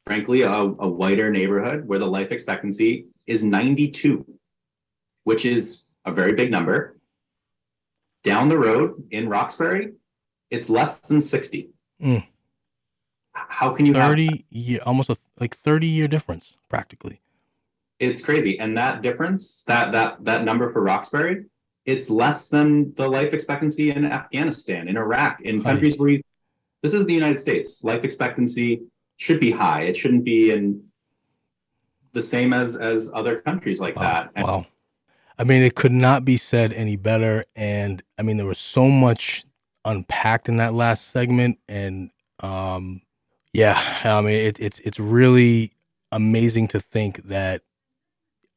frankly, 0.06 0.42
a, 0.42 0.52
a 0.52 0.88
whiter 0.88 1.30
neighborhood 1.30 1.88
where 1.88 1.98
the 1.98 2.06
life 2.06 2.30
expectancy 2.30 3.06
is 3.26 3.42
92, 3.42 4.24
which 5.24 5.46
is 5.46 5.84
a 6.04 6.12
very 6.12 6.34
big 6.34 6.50
number. 6.50 6.98
Down 8.22 8.50
the 8.50 8.58
road 8.58 9.08
in 9.10 9.30
Roxbury, 9.30 9.94
it's 10.50 10.68
less 10.68 10.98
than 10.98 11.22
60. 11.22 11.70
Mm. 12.02 12.26
How 13.32 13.74
can 13.74 13.86
you 13.86 13.94
30 13.94 14.26
have 14.26 14.38
year 14.50 14.80
almost 14.84 15.08
a 15.08 15.16
like 15.38 15.56
30 15.56 15.86
year 15.86 16.06
difference 16.06 16.56
practically. 16.68 17.22
It's 17.98 18.22
crazy. 18.22 18.58
And 18.58 18.76
that 18.76 19.00
difference, 19.00 19.62
that 19.64 19.92
that 19.92 20.24
that 20.24 20.44
number 20.44 20.70
for 20.72 20.82
Roxbury 20.82 21.46
it's 21.86 22.10
less 22.10 22.48
than 22.48 22.94
the 22.94 23.08
life 23.08 23.32
expectancy 23.32 23.90
in 23.90 24.04
Afghanistan, 24.04 24.88
in 24.88 24.96
Iraq, 24.96 25.40
in 25.42 25.62
countries 25.62 25.96
where 25.98 26.10
you, 26.10 26.22
this 26.82 26.92
is 26.92 27.06
the 27.06 27.14
United 27.14 27.40
States. 27.40 27.82
Life 27.82 28.04
expectancy 28.04 28.82
should 29.16 29.40
be 29.40 29.50
high. 29.50 29.82
It 29.82 29.96
shouldn't 29.96 30.24
be 30.24 30.50
in 30.50 30.82
the 32.12 32.20
same 32.20 32.52
as 32.52 32.76
as 32.76 33.10
other 33.14 33.40
countries 33.40 33.80
like 33.80 33.96
wow. 33.96 34.02
that. 34.02 34.30
And 34.34 34.46
wow. 34.46 34.66
I 35.38 35.44
mean, 35.44 35.62
it 35.62 35.74
could 35.74 35.92
not 35.92 36.24
be 36.24 36.36
said 36.36 36.72
any 36.72 36.96
better. 36.96 37.44
And 37.56 38.02
I 38.18 38.22
mean, 38.22 38.36
there 38.36 38.46
was 38.46 38.58
so 38.58 38.88
much 38.88 39.44
unpacked 39.84 40.48
in 40.48 40.58
that 40.58 40.74
last 40.74 41.08
segment, 41.08 41.58
and 41.68 42.10
um, 42.40 43.00
yeah, 43.52 43.74
I 44.04 44.20
mean, 44.20 44.34
it, 44.34 44.58
it's 44.60 44.80
it's 44.80 45.00
really 45.00 45.72
amazing 46.12 46.68
to 46.68 46.80
think 46.80 47.22
that 47.24 47.62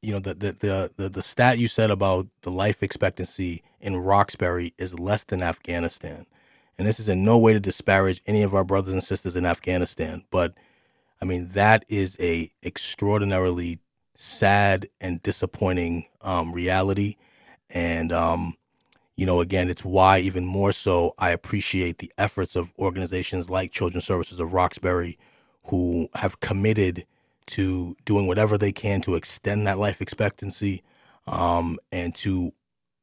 you 0.03 0.11
know 0.11 0.19
the, 0.19 0.33
the 0.33 0.91
the 0.97 1.09
the 1.09 1.23
stat 1.23 1.57
you 1.57 1.69
said 1.69 1.89
about 1.89 2.27
the 2.41 2.51
life 2.51 2.83
expectancy 2.83 3.63
in 3.79 3.95
Roxbury 3.95 4.73
is 4.77 4.99
less 4.99 5.23
than 5.23 5.41
Afghanistan, 5.41 6.25
and 6.77 6.85
this 6.85 6.99
is 6.99 7.07
in 7.07 7.23
no 7.23 7.39
way 7.39 7.53
to 7.53 7.59
disparage 7.59 8.21
any 8.27 8.43
of 8.43 8.53
our 8.53 8.65
brothers 8.65 8.91
and 8.91 9.03
sisters 9.03 9.37
in 9.37 9.45
Afghanistan, 9.45 10.23
but 10.29 10.53
I 11.21 11.25
mean 11.25 11.49
that 11.53 11.85
is 11.87 12.17
a 12.19 12.51
extraordinarily 12.61 13.79
sad 14.13 14.87
and 14.99 15.23
disappointing 15.23 16.05
um, 16.21 16.51
reality, 16.51 17.15
and 17.69 18.11
um, 18.11 18.55
you 19.15 19.25
know 19.25 19.39
again 19.39 19.69
it's 19.69 19.85
why 19.85 20.19
even 20.19 20.45
more 20.45 20.73
so 20.73 21.13
I 21.17 21.29
appreciate 21.29 21.99
the 21.99 22.11
efforts 22.17 22.57
of 22.57 22.73
organizations 22.77 23.49
like 23.49 23.71
Children's 23.71 24.05
Services 24.05 24.41
of 24.41 24.51
Roxbury, 24.51 25.17
who 25.67 26.09
have 26.15 26.41
committed 26.41 27.05
to 27.47 27.95
doing 28.05 28.27
whatever 28.27 28.57
they 28.57 28.71
can 28.71 29.01
to 29.01 29.15
extend 29.15 29.67
that 29.67 29.77
life 29.77 30.01
expectancy 30.01 30.83
um, 31.27 31.77
and 31.91 32.13
to 32.15 32.51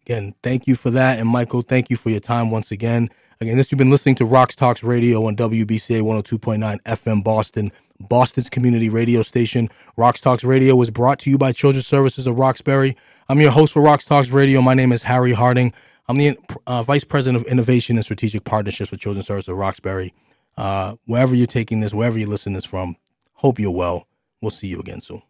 Again, 0.06 0.34
thank 0.44 0.68
you 0.68 0.76
for 0.76 0.92
that. 0.92 1.18
And 1.20 1.30
Michael, 1.30 1.62
thank 1.62 1.90
you 1.90 1.96
for 1.96 2.10
your 2.10 2.20
time 2.20 2.52
once 2.52 2.72
again. 2.72 3.08
Again, 3.40 3.56
this 3.58 3.72
you've 3.72 3.80
been 3.80 3.90
listening 3.90 4.16
to 4.16 4.26
RoxTalks 4.26 4.84
Radio 4.84 5.26
on 5.26 5.36
WBCA 5.36 6.02
102.9 6.02 6.82
FM 6.82 7.24
Boston, 7.24 7.72
Boston's 8.00 8.50
community 8.50 8.90
radio 8.90 9.22
station. 9.22 9.70
RoxTalks 9.98 10.46
Radio 10.46 10.82
is 10.82 10.90
brought 10.90 11.20
to 11.20 11.30
you 11.30 11.38
by 11.38 11.54
Children's 11.54 11.88
Services 11.88 12.28
of 12.28 12.38
Roxbury. 12.38 12.98
I'm 13.30 13.40
your 13.40 13.52
host 13.52 13.72
for 13.74 13.82
RoxTalks 13.82 14.32
Radio. 14.32 14.62
My 14.62 14.74
name 14.74 14.92
is 14.92 15.04
Harry 15.04 15.34
Harding. 15.34 15.74
I'm 16.10 16.18
the 16.18 16.38
uh, 16.68 16.84
Vice 16.84 17.06
President 17.06 17.42
of 17.42 17.48
Innovation 17.50 17.96
and 17.96 18.04
Strategic 18.04 18.44
Partnerships 18.44 18.90
for 18.90 18.98
Children's 18.98 19.28
Services 19.28 19.48
of 19.48 19.58
Roxbury. 19.58 20.14
Uh, 20.58 20.98
wherever 21.06 21.34
you're 21.34 21.48
taking 21.48 21.80
this, 21.80 21.94
wherever 21.94 22.20
you're 22.20 22.28
listening 22.28 22.56
this 22.56 22.66
from, 22.66 22.98
hope 23.34 23.58
you're 23.58 23.72
well. 23.72 24.06
We'll 24.44 24.52
see 24.52 24.68
you 24.68 24.82
again 24.82 25.00
soon. 25.00 25.22